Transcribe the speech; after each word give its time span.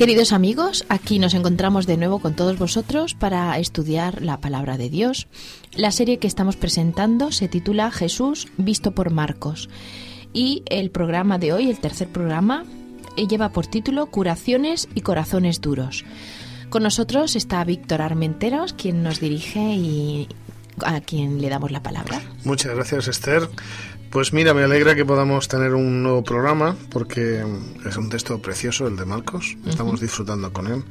Queridos 0.00 0.32
amigos, 0.32 0.86
aquí 0.88 1.18
nos 1.18 1.34
encontramos 1.34 1.86
de 1.86 1.98
nuevo 1.98 2.20
con 2.20 2.34
todos 2.34 2.58
vosotros 2.58 3.12
para 3.12 3.58
estudiar 3.58 4.22
la 4.22 4.40
palabra 4.40 4.78
de 4.78 4.88
Dios. 4.88 5.28
La 5.74 5.90
serie 5.90 6.18
que 6.18 6.26
estamos 6.26 6.56
presentando 6.56 7.32
se 7.32 7.48
titula 7.48 7.90
Jesús 7.90 8.48
visto 8.56 8.92
por 8.92 9.10
Marcos 9.10 9.68
y 10.32 10.62
el 10.70 10.90
programa 10.90 11.36
de 11.36 11.52
hoy, 11.52 11.68
el 11.68 11.80
tercer 11.80 12.08
programa, 12.08 12.64
eh, 13.18 13.26
lleva 13.26 13.50
por 13.50 13.66
título 13.66 14.06
Curaciones 14.06 14.88
y 14.94 15.02
Corazones 15.02 15.60
Duros. 15.60 16.06
Con 16.70 16.82
nosotros 16.82 17.36
está 17.36 17.62
Víctor 17.62 18.00
Armenteros, 18.00 18.72
quien 18.72 19.02
nos 19.02 19.20
dirige 19.20 19.60
y 19.60 20.28
a 20.84 21.00
quien 21.00 21.40
le 21.40 21.48
damos 21.48 21.70
la 21.70 21.82
palabra. 21.82 22.20
Muchas 22.44 22.74
gracias, 22.74 23.08
Esther. 23.08 23.48
Pues 24.10 24.32
mira, 24.32 24.54
me 24.54 24.64
alegra 24.64 24.96
que 24.96 25.04
podamos 25.04 25.46
tener 25.46 25.72
un 25.72 26.02
nuevo 26.02 26.24
programa 26.24 26.74
porque 26.90 27.44
es 27.86 27.96
un 27.96 28.08
texto 28.08 28.42
precioso 28.42 28.88
el 28.88 28.96
de 28.96 29.04
Marcos, 29.04 29.56
estamos 29.64 30.00
disfrutando 30.00 30.52
con 30.52 30.66
él 30.66 30.82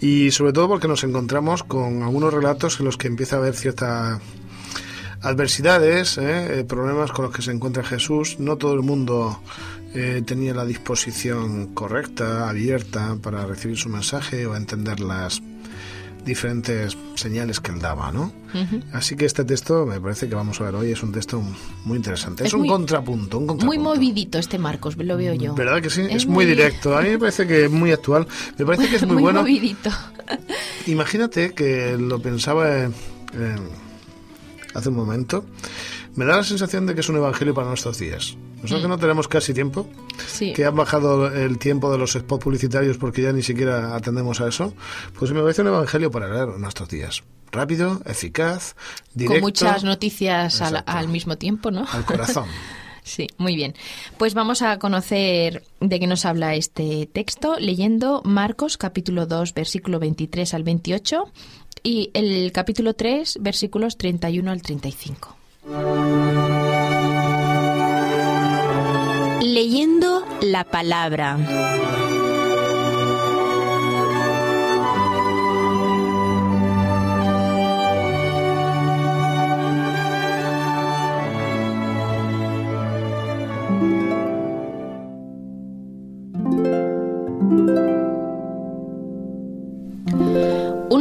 y 0.00 0.30
sobre 0.30 0.52
todo 0.52 0.68
porque 0.68 0.86
nos 0.86 1.02
encontramos 1.02 1.64
con 1.64 2.04
algunos 2.04 2.32
relatos 2.32 2.78
en 2.78 2.86
los 2.86 2.96
que 2.96 3.08
empieza 3.08 3.36
a 3.36 3.38
haber 3.40 3.56
ciertas 3.56 4.20
adversidades, 5.20 6.18
¿eh? 6.18 6.60
Eh, 6.60 6.64
problemas 6.64 7.10
con 7.10 7.24
los 7.24 7.34
que 7.34 7.42
se 7.42 7.50
encuentra 7.50 7.82
Jesús. 7.82 8.38
No 8.38 8.56
todo 8.56 8.74
el 8.74 8.82
mundo 8.82 9.40
eh, 9.94 10.22
tenía 10.24 10.54
la 10.54 10.64
disposición 10.64 11.74
correcta, 11.74 12.48
abierta 12.48 13.16
para 13.22 13.46
recibir 13.46 13.78
su 13.78 13.88
mensaje 13.88 14.46
o 14.46 14.54
entender 14.54 15.00
las 15.00 15.42
diferentes 16.24 16.96
señales 17.14 17.60
que 17.60 17.72
él 17.72 17.80
daba, 17.80 18.10
¿no? 18.12 18.32
Así 18.92 19.16
que 19.16 19.26
este 19.26 19.44
texto, 19.44 19.84
me 19.84 20.00
parece 20.00 20.28
que 20.28 20.34
vamos 20.34 20.60
a 20.60 20.64
ver 20.64 20.74
hoy, 20.76 20.92
es 20.92 21.02
un 21.02 21.12
texto 21.12 21.42
muy 21.84 21.96
interesante. 21.96 22.44
Es, 22.44 22.54
un, 22.54 22.66
contrapunto, 22.66 23.38
un 23.38 23.46
contrapunto. 23.46 23.66
Muy 23.66 23.78
movidito 23.78 24.38
este 24.38 24.58
Marcos, 24.58 24.96
lo 24.96 25.16
veo 25.16 25.34
yo. 25.34 25.54
¿Verdad 25.54 25.82
que 25.82 25.90
sí? 25.90 26.02
Es, 26.08 26.26
muy, 26.26 26.46
directo. 26.46 26.96
A 26.96 27.02
mí 27.02 27.10
me 27.10 27.18
parece 27.18 27.46
que 27.46 27.64
es 27.64 27.70
muy 27.70 27.92
actual. 27.92 28.26
Me 28.58 28.64
parece 28.64 28.88
que 28.88 28.96
es 28.96 29.02
muy, 29.06 29.14
muy 29.14 29.22
bueno. 29.24 29.40
movidito. 29.40 29.90
Imagínate 30.86 31.52
que 31.52 31.96
lo 31.98 32.20
pensaba 32.20 32.88
hace 34.74 34.88
un 34.88 34.96
momento. 34.96 35.44
Me 36.16 36.24
da 36.24 36.36
la 36.36 36.44
sensación 36.44 36.86
de 36.86 36.94
que 36.94 37.00
es 37.00 37.08
un 37.08 37.16
evangelio 37.16 37.54
para 37.54 37.66
nuestros 37.66 37.98
días. 37.98 38.36
Nosotros 38.56 38.82
que 38.82 38.86
mm. 38.86 38.90
no 38.90 38.98
tenemos 38.98 39.28
casi 39.28 39.52
tiempo, 39.52 39.88
que 40.54 40.64
han 40.64 40.76
bajado 40.76 41.26
el 41.26 41.58
tiempo 41.58 41.90
de 41.90 41.98
los 41.98 42.12
spots 42.12 42.44
publicitarios 42.44 42.96
porque 42.98 43.22
ya 43.22 43.32
ni 43.32 43.42
siquiera 43.42 43.94
atendemos 43.96 44.40
a 44.40 44.48
eso, 44.48 44.74
pues 45.18 45.32
me 45.32 45.40
parece 45.42 45.62
un 45.62 45.68
evangelio 45.68 46.10
para 46.10 46.32
leer 46.32 46.48
nuestros 46.58 46.88
días. 46.88 47.22
Rápido, 47.50 48.00
eficaz, 48.06 48.74
directo. 49.12 49.34
Con 49.34 49.42
muchas 49.42 49.84
noticias 49.84 50.60
al, 50.60 50.82
al, 50.86 51.08
mismo 51.08 51.36
tiempo, 51.36 51.70
¿no? 51.70 51.86
Al 51.90 52.04
corazón. 52.04 52.46
Sí, 53.04 53.26
muy 53.36 53.54
bien. 53.54 53.74
Pues 54.16 54.32
vamos 54.32 54.62
a 54.62 54.78
conocer 54.78 55.62
de 55.78 56.00
qué 56.00 56.06
nos 56.06 56.24
habla 56.24 56.54
este 56.54 57.06
texto 57.12 57.56
leyendo 57.58 58.22
Marcos 58.24 58.78
capítulo 58.78 59.26
2 59.26 59.52
versículo 59.52 59.98
23 60.00 60.54
al 60.54 60.62
28 60.62 61.30
y 61.82 62.10
el 62.14 62.50
capítulo 62.50 62.94
3 62.94 63.40
versículos 63.42 63.98
31 63.98 64.50
al 64.50 64.62
35. 64.62 65.36
Leyendo 69.40 70.26
la 70.42 70.64
palabra. 70.64 71.38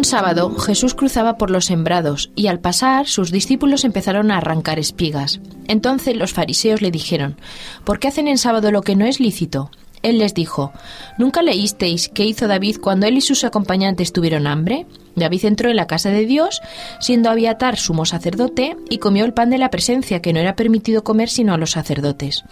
Un 0.04 0.10
sábado 0.10 0.54
Jesús 0.56 0.96
cruzaba 0.96 1.38
por 1.38 1.50
los 1.50 1.64
sembrados 1.64 2.30
y 2.36 2.48
al 2.48 2.60
pasar 2.60 3.08
sus 3.08 3.32
discípulos 3.32 3.86
empezaron 3.86 4.32
a 4.32 4.38
arrancar 4.40 4.78
espigas. 4.78 5.40
Entonces 5.70 6.18
los 6.18 6.34
fariseos 6.34 6.82
le 6.82 6.92
dijeron, 6.92 7.38
¿por 7.86 8.00
qué 8.00 8.10
hacen 8.10 8.28
en 8.28 8.38
sábado 8.38 8.70
lo 8.70 8.82
que 8.82 8.98
no 8.98 9.06
es 9.06 9.22
lícito? 9.22 9.72
Él 10.02 10.18
les 10.18 10.34
dijo, 10.34 10.74
¿nunca 11.18 11.42
leísteis 11.42 12.10
qué 12.10 12.26
hizo 12.26 12.50
David 12.50 12.80
cuando 12.82 13.08
él 13.08 13.16
y 13.16 13.22
sus 13.22 13.46
acompañantes 13.46 14.12
tuvieron 14.12 14.46
hambre? 14.46 14.88
David 15.16 15.46
entró 15.46 15.70
en 15.70 15.78
la 15.78 15.88
casa 15.88 16.10
de 16.10 16.26
Dios, 16.26 16.62
siendo 17.00 17.30
Abiatar 17.30 17.78
sumo 17.78 18.06
sacerdote, 18.06 18.76
y 18.90 18.98
comió 18.98 19.24
el 19.24 19.34
pan 19.34 19.52
de 19.52 19.58
la 19.58 19.70
presencia, 19.70 20.22
que 20.22 20.34
no 20.34 20.42
era 20.42 20.58
permitido 20.58 21.06
comer 21.06 21.30
sino 21.30 21.54
a 21.54 21.58
los 21.58 21.72
sacerdotes. 21.72 22.44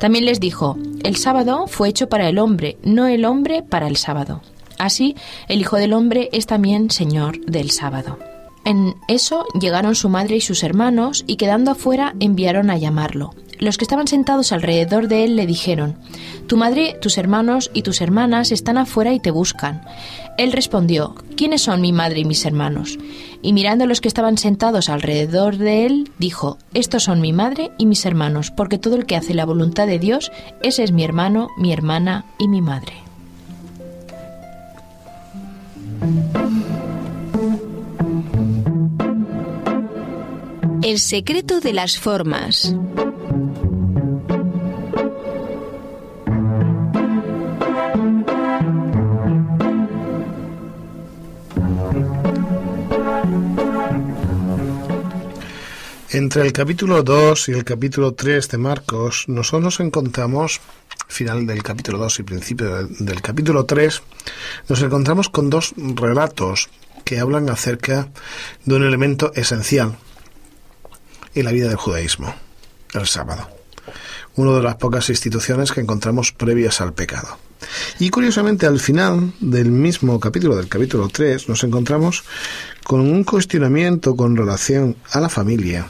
También 0.00 0.24
les 0.24 0.40
dijo, 0.40 0.78
el 1.04 1.16
sábado 1.16 1.66
fue 1.66 1.90
hecho 1.90 2.08
para 2.08 2.26
el 2.26 2.38
hombre, 2.38 2.78
no 2.84 3.06
el 3.06 3.26
hombre 3.26 3.62
para 3.62 3.86
el 3.86 3.98
sábado. 3.98 4.40
Así, 4.78 5.16
el 5.48 5.60
Hijo 5.60 5.76
del 5.76 5.92
Hombre 5.92 6.28
es 6.32 6.46
también 6.46 6.90
Señor 6.90 7.40
del 7.46 7.70
sábado. 7.70 8.18
En 8.64 8.96
eso 9.06 9.46
llegaron 9.60 9.94
su 9.94 10.08
madre 10.08 10.36
y 10.36 10.40
sus 10.40 10.64
hermanos, 10.64 11.22
y 11.28 11.36
quedando 11.36 11.70
afuera 11.70 12.14
enviaron 12.18 12.68
a 12.68 12.76
llamarlo. 12.76 13.32
Los 13.58 13.78
que 13.78 13.84
estaban 13.84 14.08
sentados 14.08 14.52
alrededor 14.52 15.08
de 15.08 15.24
él 15.24 15.36
le 15.36 15.46
dijeron, 15.46 15.96
Tu 16.46 16.56
madre, 16.56 16.96
tus 17.00 17.16
hermanos 17.16 17.70
y 17.72 17.82
tus 17.82 18.00
hermanas 18.00 18.52
están 18.52 18.76
afuera 18.76 19.14
y 19.14 19.20
te 19.20 19.30
buscan. 19.30 19.82
Él 20.36 20.52
respondió, 20.52 21.14
¿quiénes 21.36 21.62
son 21.62 21.80
mi 21.80 21.92
madre 21.92 22.20
y 22.20 22.24
mis 22.24 22.44
hermanos? 22.44 22.98
Y 23.40 23.52
mirando 23.52 23.84
a 23.84 23.86
los 23.86 24.00
que 24.00 24.08
estaban 24.08 24.36
sentados 24.36 24.88
alrededor 24.88 25.56
de 25.56 25.86
él, 25.86 26.10
dijo, 26.18 26.58
Estos 26.74 27.04
son 27.04 27.20
mi 27.20 27.32
madre 27.32 27.70
y 27.78 27.86
mis 27.86 28.04
hermanos, 28.04 28.50
porque 28.50 28.78
todo 28.78 28.96
el 28.96 29.06
que 29.06 29.16
hace 29.16 29.32
la 29.32 29.46
voluntad 29.46 29.86
de 29.86 29.98
Dios, 29.98 30.32
ese 30.62 30.82
es 30.82 30.92
mi 30.92 31.04
hermano, 31.04 31.48
mi 31.56 31.72
hermana 31.72 32.26
y 32.38 32.48
mi 32.48 32.60
madre. 32.60 33.05
El 40.86 41.00
secreto 41.00 41.58
de 41.58 41.72
las 41.72 41.98
formas. 41.98 42.72
Entre 56.10 56.42
el 56.42 56.52
capítulo 56.52 57.02
2 57.02 57.48
y 57.48 57.52
el 57.52 57.64
capítulo 57.64 58.14
3 58.14 58.48
de 58.48 58.58
Marcos, 58.58 59.24
nosotros 59.26 59.62
nos 59.64 59.80
encontramos, 59.80 60.60
final 61.08 61.48
del 61.48 61.64
capítulo 61.64 61.98
2 61.98 62.20
y 62.20 62.22
principio 62.22 62.86
del, 62.86 63.20
capítulo 63.22 63.64
3, 63.64 64.02
nos 64.68 64.80
encontramos 64.82 65.30
con 65.30 65.50
dos 65.50 65.74
relatos 65.76 66.68
que 67.04 67.18
hablan 67.18 67.50
acerca 67.50 68.06
de 68.64 68.74
un 68.76 68.84
elemento 68.84 69.32
esencial 69.34 69.98
en 71.36 71.44
la 71.44 71.52
vida 71.52 71.68
del 71.68 71.76
judaísmo, 71.76 72.34
el 72.94 73.06
sábado. 73.06 73.48
Una 74.34 74.52
de 74.52 74.62
las 74.62 74.76
pocas 74.76 75.08
instituciones 75.08 75.70
que 75.70 75.80
encontramos 75.80 76.32
previas 76.32 76.80
al 76.80 76.92
pecado. 76.92 77.38
Y 77.98 78.10
curiosamente 78.10 78.66
al 78.66 78.80
final 78.80 79.32
del 79.40 79.70
mismo 79.70 80.18
capítulo, 80.20 80.56
del 80.56 80.68
capítulo 80.68 81.08
3, 81.08 81.48
nos 81.48 81.62
encontramos 81.64 82.24
con 82.84 83.00
un 83.00 83.24
cuestionamiento 83.24 84.16
con 84.16 84.36
relación 84.36 84.96
a 85.12 85.20
la 85.20 85.28
familia, 85.28 85.86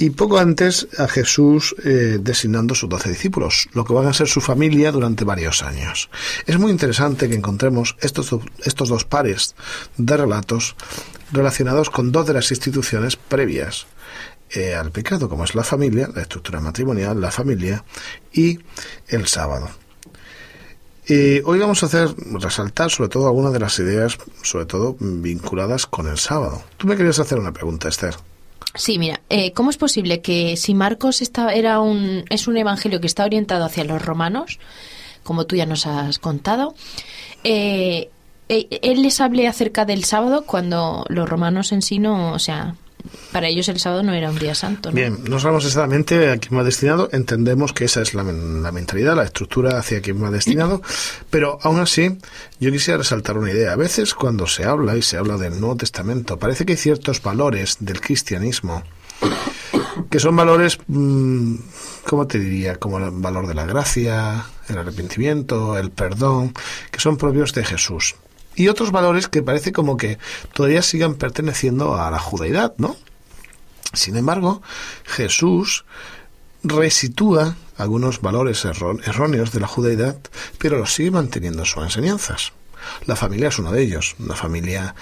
y 0.00 0.08
poco 0.10 0.38
antes 0.38 0.88
a 0.96 1.06
Jesús 1.06 1.76
eh, 1.84 2.18
designando 2.18 2.74
sus 2.74 2.88
doce 2.88 3.10
discípulos, 3.10 3.68
lo 3.74 3.84
que 3.84 3.92
van 3.92 4.06
a 4.06 4.14
ser 4.14 4.28
su 4.28 4.40
familia 4.40 4.92
durante 4.92 5.24
varios 5.24 5.62
años. 5.62 6.08
Es 6.46 6.58
muy 6.58 6.70
interesante 6.70 7.28
que 7.28 7.34
encontremos 7.34 7.96
estos, 8.00 8.34
estos 8.64 8.88
dos 8.88 9.04
pares 9.04 9.54
de 9.98 10.16
relatos 10.16 10.74
relacionados 11.32 11.90
con 11.90 12.12
dos 12.12 12.26
de 12.26 12.32
las 12.32 12.50
instituciones 12.50 13.16
previas 13.16 13.86
eh, 14.54 14.74
al 14.74 14.90
pecado, 14.90 15.28
como 15.28 15.44
es 15.44 15.54
la 15.54 15.64
familia, 15.64 16.08
la 16.14 16.22
estructura 16.22 16.60
matrimonial, 16.60 17.20
la 17.20 17.30
familia 17.30 17.84
y 18.32 18.58
el 19.08 19.26
sábado. 19.26 19.70
Hoy 21.44 21.58
vamos 21.58 21.82
a 21.82 21.86
hacer 21.86 22.14
resaltar 22.34 22.88
sobre 22.88 23.08
todo 23.08 23.26
algunas 23.26 23.52
de 23.52 23.58
las 23.58 23.76
ideas, 23.80 24.16
sobre 24.42 24.66
todo 24.66 24.96
vinculadas 25.00 25.86
con 25.86 26.06
el 26.06 26.18
sábado. 26.18 26.62
Tú 26.76 26.86
me 26.86 26.96
querías 26.96 27.18
hacer 27.18 27.36
una 27.36 27.52
pregunta, 27.52 27.88
Esther. 27.88 28.14
Sí, 28.74 28.98
mira, 28.98 29.20
eh, 29.28 29.52
¿cómo 29.52 29.70
es 29.70 29.76
posible 29.76 30.20
que 30.20 30.56
si 30.56 30.74
Marcos 30.74 31.22
está, 31.22 31.52
era 31.52 31.80
un, 31.80 32.24
es 32.30 32.46
un 32.46 32.56
evangelio 32.56 33.00
que 33.00 33.08
está 33.08 33.24
orientado 33.24 33.64
hacia 33.64 33.84
los 33.84 34.00
romanos, 34.00 34.60
como 35.24 35.46
tú 35.46 35.56
ya 35.56 35.66
nos 35.66 35.86
has 35.86 36.18
contado, 36.20 36.74
eh, 37.42 38.10
eh, 38.48 38.68
él 38.82 39.02
les 39.02 39.20
hable 39.20 39.48
acerca 39.48 39.84
del 39.84 40.04
sábado 40.04 40.44
cuando 40.46 41.04
los 41.08 41.28
romanos 41.28 41.72
en 41.72 41.82
sí 41.82 41.98
no, 41.98 42.32
o 42.32 42.38
sea, 42.38 42.76
para 43.32 43.48
ellos 43.48 43.68
el 43.68 43.78
sábado 43.78 44.02
no 44.02 44.12
era 44.12 44.30
un 44.30 44.38
día 44.38 44.54
santo. 44.54 44.90
¿no? 44.90 44.96
Bien, 44.96 45.18
no 45.28 45.38
sabemos 45.38 45.64
exactamente 45.64 46.30
a 46.30 46.38
quién 46.38 46.58
va 46.58 46.64
destinado, 46.64 47.08
entendemos 47.12 47.72
que 47.72 47.84
esa 47.84 48.02
es 48.02 48.14
la, 48.14 48.22
la, 48.22 48.72
mentalidad, 48.72 49.16
la 49.16 49.24
estructura 49.24 49.78
hacia 49.78 50.00
quién 50.00 50.22
va 50.22 50.30
destinado, 50.30 50.82
pero 51.30 51.58
aún 51.62 51.80
así 51.80 52.18
yo 52.58 52.70
quisiera 52.70 52.98
resaltar 52.98 53.38
una 53.38 53.50
idea. 53.50 53.72
A 53.72 53.76
veces 53.76 54.14
cuando 54.14 54.46
se 54.46 54.64
habla 54.64 54.96
y 54.96 55.02
se 55.02 55.16
habla 55.16 55.36
del 55.36 55.60
Nuevo 55.60 55.76
Testamento, 55.76 56.38
parece 56.38 56.64
que 56.64 56.72
hay 56.72 56.78
ciertos 56.78 57.22
valores 57.22 57.76
del 57.80 58.00
cristianismo 58.00 58.82
que 60.10 60.18
son 60.18 60.34
valores, 60.34 60.78
mmm, 60.86 61.56
¿cómo 62.06 62.26
te 62.26 62.38
diría? 62.38 62.76
Como 62.76 62.98
el 62.98 63.10
valor 63.10 63.46
de 63.46 63.54
la 63.54 63.66
gracia, 63.66 64.44
el 64.68 64.78
arrepentimiento, 64.78 65.76
el 65.78 65.90
perdón, 65.90 66.54
que 66.90 67.00
son 67.00 67.16
propios 67.16 67.52
de 67.52 67.64
Jesús 67.64 68.16
y 68.60 68.68
otros 68.68 68.92
valores 68.92 69.26
que 69.26 69.42
parece 69.42 69.72
como 69.72 69.96
que 69.96 70.18
todavía 70.52 70.82
sigan 70.82 71.14
perteneciendo 71.14 71.98
a 71.98 72.10
la 72.10 72.18
judaidad, 72.18 72.74
¿no? 72.76 72.94
Sin 73.94 74.18
embargo, 74.18 74.60
Jesús 75.04 75.86
resitúa 76.62 77.56
algunos 77.78 78.20
valores 78.20 78.66
erróneos 78.66 79.52
de 79.52 79.60
la 79.60 79.66
judaidad, 79.66 80.18
pero 80.58 80.76
los 80.76 80.92
sigue 80.92 81.10
manteniendo 81.10 81.60
en 81.60 81.64
sus 81.64 81.82
enseñanzas. 81.82 82.52
La 83.06 83.16
familia 83.16 83.48
es 83.48 83.58
uno 83.58 83.72
de 83.72 83.82
ellos, 83.82 84.14
una 84.18 84.36
familia 84.36 84.94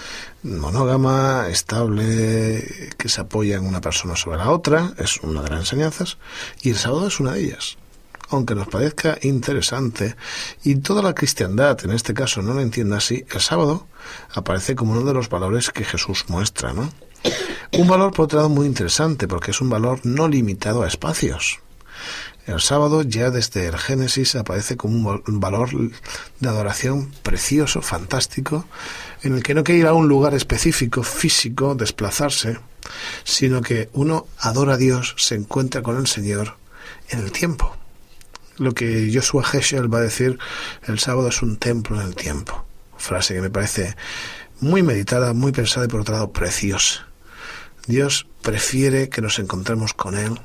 monógama, 0.45 1.49
estable, 1.49 2.93
que 2.97 3.09
se 3.09 3.21
apoya 3.21 3.57
en 3.57 3.67
una 3.67 3.81
persona 3.81 4.15
sobre 4.15 4.39
la 4.39 4.51
otra, 4.53 4.93
es 4.99 5.17
una 5.19 5.43
de 5.43 5.51
las 5.51 5.61
enseñanzas, 5.61 6.19
y 6.63 6.71
el 6.71 6.77
sábado 6.77 7.09
es 7.09 7.19
una 7.19 7.33
de 7.33 7.41
ellas 7.41 7.77
aunque 8.31 8.55
nos 8.55 8.69
parezca 8.69 9.19
interesante, 9.23 10.17
y 10.63 10.77
toda 10.77 11.03
la 11.03 11.15
cristiandad, 11.15 11.79
en 11.85 11.93
este 11.93 12.15
caso, 12.15 12.43
no 12.43 12.55
lo 12.55 12.61
entienda 12.61 12.99
así, 12.99 13.25
el 13.33 13.41
sábado 13.41 13.87
aparece 14.33 14.75
como 14.75 14.93
uno 14.93 15.03
de 15.03 15.15
los 15.15 15.29
valores 15.29 15.71
que 15.71 15.85
Jesús 15.85 16.27
muestra, 16.29 16.73
¿no? 16.73 16.93
Un 17.73 17.89
valor, 17.89 18.13
por 18.13 18.25
otro 18.27 18.39
lado, 18.39 18.49
muy 18.49 18.67
interesante, 18.67 19.29
porque 19.29 19.51
es 19.51 19.61
un 19.61 19.71
valor 19.71 20.01
no 20.05 20.29
limitado 20.29 20.83
a 20.83 20.89
espacios. 20.89 21.61
El 22.47 22.61
sábado 22.61 23.03
ya 23.03 23.31
desde 23.31 23.67
el 23.67 23.77
Génesis 23.77 24.35
aparece 24.35 24.79
como 24.79 25.21
un 25.27 25.41
valor 25.41 25.69
de 26.41 26.49
adoración 26.49 27.13
precioso, 27.23 27.83
fantástico, 27.83 28.65
en 29.23 29.35
el 29.35 29.43
que 29.43 29.53
no 29.53 29.61
hay 29.61 29.65
que 29.65 29.77
ir 29.77 29.87
a 29.87 29.93
un 29.93 30.09
lugar 30.09 30.33
específico, 30.35 31.03
físico, 31.03 31.75
desplazarse, 31.75 32.59
sino 33.25 33.61
que 33.61 33.91
uno 33.93 34.27
adora 34.39 34.75
a 34.75 34.79
Dios, 34.79 35.15
se 35.19 35.35
encuentra 35.35 35.83
con 35.83 35.99
el 35.99 36.07
Señor 36.07 36.57
en 37.11 37.19
el 37.19 37.33
tiempo 37.33 37.78
lo 38.59 38.75
que 38.75 39.11
Joshua 39.13 39.45
Heschel 39.53 39.93
va 39.93 39.99
a 39.99 40.03
decir, 40.03 40.39
el 40.87 40.99
sábado 40.99 41.29
es 41.29 41.43
un 41.43 41.57
templo 41.57 42.01
en 42.01 42.07
el 42.07 42.15
tiempo. 42.15 42.65
Frase 42.97 43.35
que 43.35 43.41
me 43.41 43.51
parece 43.51 43.97
muy 44.61 44.83
meditada, 44.83 45.33
muy 45.33 45.53
pensada 45.53 45.87
y 45.87 45.89
por 45.89 46.01
otro 46.01 46.15
lado 46.15 46.33
preciosa. 46.33 47.07
Dios 47.87 48.27
prefiere 48.43 49.09
que 49.09 49.23
nos 49.23 49.39
encontremos 49.39 49.95
con 49.95 50.17
Él 50.17 50.39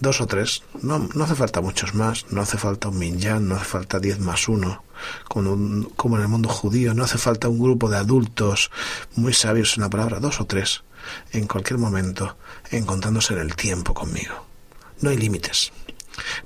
dos 0.00 0.20
o 0.20 0.26
tres, 0.26 0.62
no, 0.82 1.08
no 1.14 1.24
hace 1.24 1.34
falta 1.34 1.60
muchos 1.60 1.94
más, 1.94 2.26
no 2.30 2.40
hace 2.40 2.58
falta 2.58 2.88
un 2.88 2.98
minyan, 2.98 3.48
no 3.48 3.56
hace 3.56 3.64
falta 3.64 3.98
diez 3.98 4.18
más 4.20 4.48
uno, 4.48 4.84
como, 5.28 5.88
como 5.96 6.16
en 6.16 6.22
el 6.22 6.28
mundo 6.28 6.48
judío, 6.48 6.94
no 6.94 7.04
hace 7.04 7.18
falta 7.18 7.48
un 7.48 7.58
grupo 7.58 7.90
de 7.90 7.96
adultos 7.96 8.70
muy 9.16 9.32
sabios 9.32 9.76
en 9.76 9.82
la 9.82 9.90
palabra, 9.90 10.20
dos 10.20 10.40
o 10.40 10.46
tres, 10.46 10.82
en 11.32 11.46
cualquier 11.46 11.78
momento, 11.78 12.36
encontrándose 12.70 13.34
en 13.34 13.40
el 13.40 13.56
tiempo 13.56 13.94
conmigo. 13.94 14.46
No 15.00 15.10
hay 15.10 15.16
límites. 15.16 15.72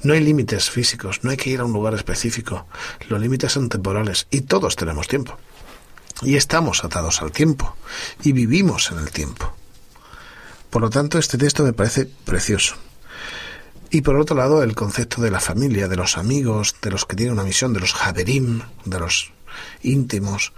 No 0.02 0.14
hay 0.14 0.20
límites 0.20 0.70
físicos, 0.70 1.20
no 1.22 1.30
hay 1.30 1.36
que 1.36 1.50
ir 1.50 1.60
a 1.60 1.64
un 1.64 1.72
lugar 1.72 1.94
específico. 1.94 2.66
Los 3.08 3.20
límites 3.20 3.52
son 3.52 3.68
temporales 3.68 4.26
y 4.30 4.42
todos 4.42 4.76
tenemos 4.76 5.08
tiempo. 5.08 5.38
Y 6.22 6.36
estamos 6.36 6.84
atados 6.84 7.22
al 7.22 7.32
tiempo 7.32 7.76
y 8.22 8.32
vivimos 8.32 8.90
en 8.90 8.98
el 8.98 9.10
tiempo. 9.10 9.52
Por 10.70 10.82
lo 10.82 10.90
tanto, 10.90 11.18
este 11.18 11.38
texto 11.38 11.64
me 11.64 11.72
parece 11.72 12.06
precioso. 12.06 12.76
Y 13.90 14.00
por 14.00 14.16
otro 14.16 14.34
lado, 14.34 14.62
el 14.62 14.74
concepto 14.74 15.20
de 15.20 15.30
la 15.30 15.40
familia, 15.40 15.86
de 15.86 15.96
los 15.96 16.16
amigos, 16.16 16.76
de 16.80 16.90
los 16.90 17.04
que 17.04 17.14
tienen 17.14 17.34
una 17.34 17.44
misión, 17.44 17.74
de 17.74 17.80
los 17.80 17.92
javerim, 17.92 18.62
de 18.86 18.98
los 18.98 19.32
íntimos, 19.82 20.54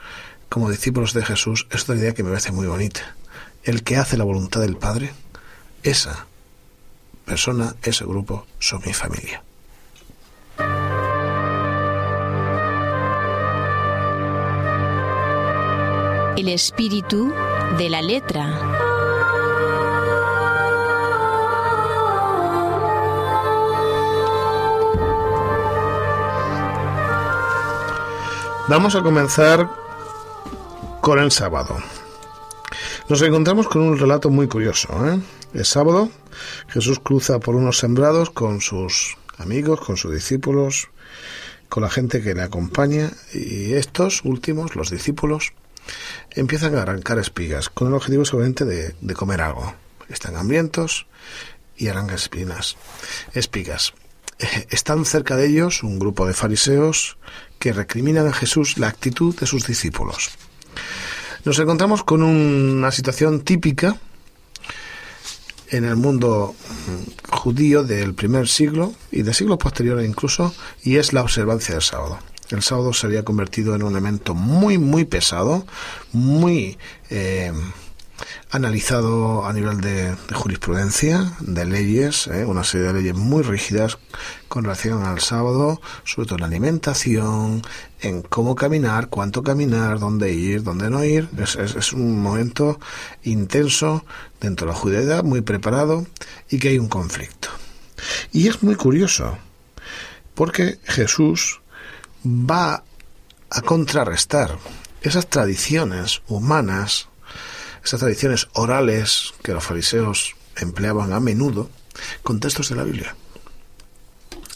como 0.49 0.71
discípulos 0.71 1.15
de 1.15 1.25
Jesús, 1.25 1.67
es 1.73 1.83
otra 1.83 1.97
idea 1.97 2.15
que 2.15 2.23
me 2.23 2.31
parece 2.31 2.53
muy 2.53 2.69
bonita. 2.69 3.17
El 3.65 3.83
que 3.83 3.97
hace 3.97 4.17
la 4.17 4.23
voluntad 4.23 4.61
del 4.61 4.77
Padre, 4.77 5.13
esa 5.83 6.27
persona, 7.25 7.75
ese 7.83 8.05
grupo, 8.05 8.47
son 8.59 8.81
mi 8.85 8.93
familia. 8.93 9.43
El 16.37 16.49
espíritu 16.49 17.33
de 17.79 17.89
la 17.89 18.03
letra. 18.03 18.61
Vamos 28.67 28.95
a 28.95 29.03
comenzar 29.03 29.69
con 31.01 31.19
el 31.19 31.31
sábado. 31.31 31.77
Nos 33.07 33.21
encontramos 33.21 33.69
con 33.69 33.83
un 33.83 33.99
relato 33.99 34.31
muy 34.31 34.49
curioso. 34.49 34.89
¿eh? 35.07 35.21
El 35.53 35.67
sábado 35.67 36.11
Jesús 36.69 37.01
cruza 37.01 37.39
por 37.39 37.55
unos 37.55 37.77
sembrados 37.77 38.31
con 38.31 38.63
sus 38.63 39.19
amigos, 39.37 39.81
con 39.81 39.99
sus 39.99 40.15
discípulos, 40.15 40.89
con 41.69 41.83
la 41.83 41.91
gente 41.91 42.23
que 42.23 42.35
le 42.35 42.41
acompaña 42.41 43.11
y 43.35 43.75
estos 43.75 44.25
últimos, 44.25 44.75
los 44.75 44.89
discípulos, 44.89 45.53
empiezan 46.31 46.77
a 46.77 46.83
arrancar 46.83 47.19
espigas 47.19 47.69
con 47.69 47.89
el 47.89 47.95
objetivo 47.95 48.25
seguramente 48.25 48.65
de, 48.65 48.95
de 48.99 49.15
comer 49.15 49.43
algo. 49.43 49.75
Están 50.09 50.37
hambrientos 50.37 51.07
y 51.77 51.89
arrancan 51.89 52.17
espinas, 52.17 52.79
espigas. 53.35 53.93
Están 54.71 55.05
cerca 55.05 55.37
de 55.37 55.47
ellos 55.47 55.83
un 55.83 55.99
grupo 55.99 56.27
de 56.27 56.33
fariseos 56.33 57.19
que 57.59 57.75
recriminan 57.75 58.27
a 58.29 58.33
Jesús 58.33 58.79
la 58.79 58.89
actitud 58.89 59.39
de 59.39 59.47
sus 59.47 59.67
discípulos. 59.67 60.31
Nos 61.45 61.59
encontramos 61.59 62.05
con 62.05 62.23
una 62.23 62.91
situación 62.91 63.43
típica 63.43 63.99
en 65.69 65.85
el 65.85 65.97
mundo 65.97 66.55
judío 67.29 67.85
del 67.85 68.15
primer 68.15 68.49
siglo 68.49 68.95
y 69.11 69.23
de 69.23 69.35
siglos 69.35 69.59
posteriores 69.59 70.09
incluso, 70.09 70.55
y 70.83 70.97
es 70.97 71.13
la 71.13 71.21
observancia 71.21 71.75
del 71.75 71.83
sábado. 71.83 72.19
El 72.49 72.63
sábado 72.63 72.95
se 72.95 73.07
había 73.07 73.25
convertido 73.25 73.75
en 73.75 73.83
un 73.83 73.93
elemento 73.93 74.35
muy, 74.35 74.79
muy 74.79 75.05
pesado, 75.05 75.67
muy 76.13 76.79
eh, 77.11 77.53
analizado 78.51 79.45
a 79.45 79.53
nivel 79.53 79.81
de, 79.81 80.15
jurisprudencia, 80.33 81.33
de 81.41 81.65
leyes, 81.65 82.27
¿eh? 82.29 82.45
una 82.45 82.65
serie 82.65 82.89
de 82.89 82.93
leyes 82.95 83.15
muy 83.15 83.43
rígidas 83.43 83.99
con 84.49 84.65
relación 84.65 85.03
al 85.05 85.21
sábado, 85.21 85.81
sobre 86.05 86.29
todo 86.29 86.39
en 86.39 86.45
alimentación, 86.45 87.63
en 88.01 88.23
cómo 88.23 88.55
caminar, 88.55 89.09
cuánto 89.09 89.43
caminar, 89.43 89.99
dónde 89.99 90.33
ir, 90.33 90.63
dónde 90.63 90.91
no 90.91 91.05
ir. 91.05 91.29
Es, 91.39 91.57
es, 91.57 91.93
un 91.93 92.23
momento 92.23 92.79
intenso 93.23 94.05
dentro 94.41 94.67
de 94.67 94.73
la 94.73 94.79
judaidad, 94.79 95.25
muy 95.25 95.41
preparado 95.41 96.07
y 96.49 96.59
que 96.59 96.69
hay 96.69 96.79
un 96.79 96.89
conflicto. 96.89 97.49
Y 98.33 98.49
es 98.49 98.63
muy 98.63 98.77
curioso, 98.77 99.39
porque 100.35 100.79
Jesús 100.85 101.61
va 102.25 102.85
a 103.51 103.61
contrarrestar 103.63 104.59
esas 105.03 105.29
tradiciones 105.29 106.23
humanas 106.29 107.09
esas 107.85 108.01
tradiciones 108.01 108.49
orales 108.55 109.35
que 109.43 109.53
los 109.53 109.63
fariseos 109.63 110.35
empleaban 110.57 111.13
a 111.13 111.21
menudo 111.21 111.71
con 112.23 112.41
textos 112.41 112.71
de 112.71 112.77
la 112.77 112.85
Biblia. 112.85 113.15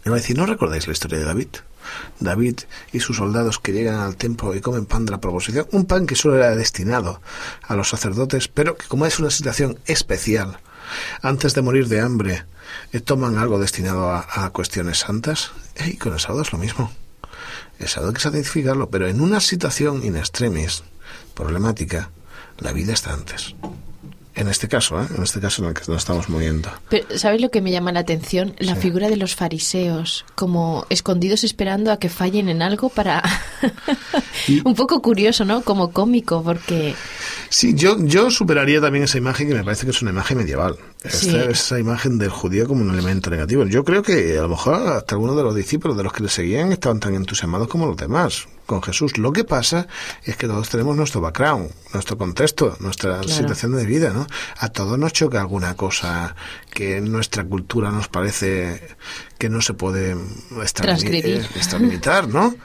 Y 0.04 0.08
va 0.08 0.16
a 0.16 0.18
decir, 0.18 0.37
¿no 0.37 0.47
recordáis 0.47 0.87
la 0.87 0.92
historia 0.92 1.18
de 1.18 1.25
David? 1.25 1.49
David 2.20 2.61
y 2.92 3.00
sus 3.00 3.16
soldados 3.16 3.58
que 3.58 3.73
llegan 3.73 4.00
al 4.00 4.16
templo 4.16 4.54
y 4.54 4.61
comen 4.61 4.87
pan 4.87 5.04
de 5.04 5.12
la 5.12 5.20
proposición, 5.20 5.66
un 5.73 5.87
pan 5.87 6.06
que 6.06 6.16
solo 6.16 6.37
era 6.37 6.54
destinado 6.54 7.20
a 7.62 7.76
los 7.76 7.88
sacerdotes, 7.88 8.49
pero 8.49 8.76
que 8.76 8.87
como 8.88 9.06
es 9.06 9.18
una 9.18 9.30
situación 9.30 9.78
especial, 9.87 10.61
antes 11.23 11.54
de 11.54 11.62
morir 11.62 11.88
de 11.88 12.00
hambre, 12.00 12.44
eh, 12.92 13.00
toman 13.00 13.38
algo 13.38 13.58
destinado 13.58 14.11
a, 14.11 14.50
cuestiones 14.50 14.99
santas, 14.99 15.52
y 15.87 15.97
con 15.97 16.12
el 16.12 16.20
sábado 16.20 16.42
es 16.42 16.52
lo 16.52 16.58
mismo. 16.58 16.92
El 17.78 17.88
sábado 17.88 18.08
hay 18.08 18.14
que 18.14 18.20
santificarlo, 18.20 18.90
pero 18.90 19.06
en 19.06 19.20
una 19.20 19.40
situación 19.40 20.04
in 20.04 20.16
extremis, 20.16 20.82
problemática, 21.35 22.11
la 22.58 22.72
vida 22.72 22.92
está 22.92 23.12
antes. 23.12 23.54
En 24.34 24.46
este 24.46 24.68
caso, 24.68 25.02
¿eh? 25.02 25.06
en 25.16 25.24
este 25.24 25.40
caso 25.40 25.62
en 25.62 25.70
el 25.70 25.74
que 25.74 25.82
nos 25.88 25.98
estamos 25.98 26.28
moviendo. 26.28 26.70
Pero, 26.88 27.18
¿sabes 27.18 27.40
lo 27.40 27.50
que 27.50 27.60
me 27.60 27.72
llama 27.72 27.90
la 27.90 28.00
atención? 28.00 28.54
La 28.58 28.76
figura 28.76 29.08
de 29.08 29.16
los 29.16 29.34
fariseos, 29.34 30.24
como 30.36 30.86
escondidos 30.90 31.42
esperando 31.42 31.90
a 31.90 31.98
que 31.98 32.08
fallen 32.08 32.48
en 32.48 32.62
algo 32.62 32.88
para... 32.88 33.20
Un 34.64 34.76
poco 34.76 35.02
curioso, 35.02 35.44
¿no? 35.44 35.62
Como 35.62 35.90
cómico, 35.90 36.44
porque 36.44 36.94
Sí, 37.48 37.74
yo, 37.74 37.96
yo 37.98 38.30
superaría 38.30 38.80
también 38.80 39.04
esa 39.04 39.18
imagen 39.18 39.48
que 39.48 39.54
me 39.54 39.64
parece 39.64 39.86
que 39.86 39.90
es 39.90 40.02
una 40.02 40.10
imagen 40.10 40.38
medieval. 40.38 40.76
Sí. 41.04 41.28
Esta- 41.28 41.44
esa 41.44 41.78
imagen 41.78 42.18
del 42.18 42.30
judío 42.30 42.66
como 42.66 42.82
un 42.82 42.90
elemento 42.92 43.30
negativo. 43.30 43.64
Yo 43.66 43.84
creo 43.84 44.02
que 44.02 44.36
a 44.36 44.42
lo 44.42 44.48
mejor 44.48 44.74
hasta 44.88 45.14
algunos 45.14 45.36
de 45.36 45.44
los 45.44 45.54
discípulos 45.54 45.96
de 45.96 46.02
los 46.02 46.12
que 46.12 46.24
le 46.24 46.28
seguían 46.28 46.72
estaban 46.72 46.98
tan 46.98 47.14
entusiasmados 47.14 47.68
como 47.68 47.86
los 47.86 47.96
demás 47.96 48.48
con 48.66 48.82
Jesús. 48.82 49.16
Lo 49.16 49.32
que 49.32 49.44
pasa 49.44 49.86
es 50.24 50.36
que 50.36 50.48
todos 50.48 50.68
tenemos 50.68 50.96
nuestro 50.96 51.20
background, 51.20 51.70
nuestro 51.94 52.18
contexto, 52.18 52.76
nuestra 52.80 53.20
Claro. 53.20 53.28
situación 53.28 53.76
de 53.76 53.86
vida, 53.86 54.10
¿no? 54.12 54.26
A 54.58 54.70
todos 54.70 54.98
nos 54.98 55.12
choca 55.12 55.40
alguna 55.40 55.76
cosa 55.76 56.34
que 56.74 56.96
en 56.96 57.12
nuestra 57.12 57.44
cultura 57.44 57.92
nos 57.92 58.08
parece 58.08 58.82
que 59.38 59.48
no 59.48 59.60
se 59.60 59.74
puede 59.74 60.16
extralimi- 60.16 60.82
Transgredir. 60.82 61.36
eh, 61.36 61.46
extralimitar, 61.54 62.26
¿no? 62.28 62.56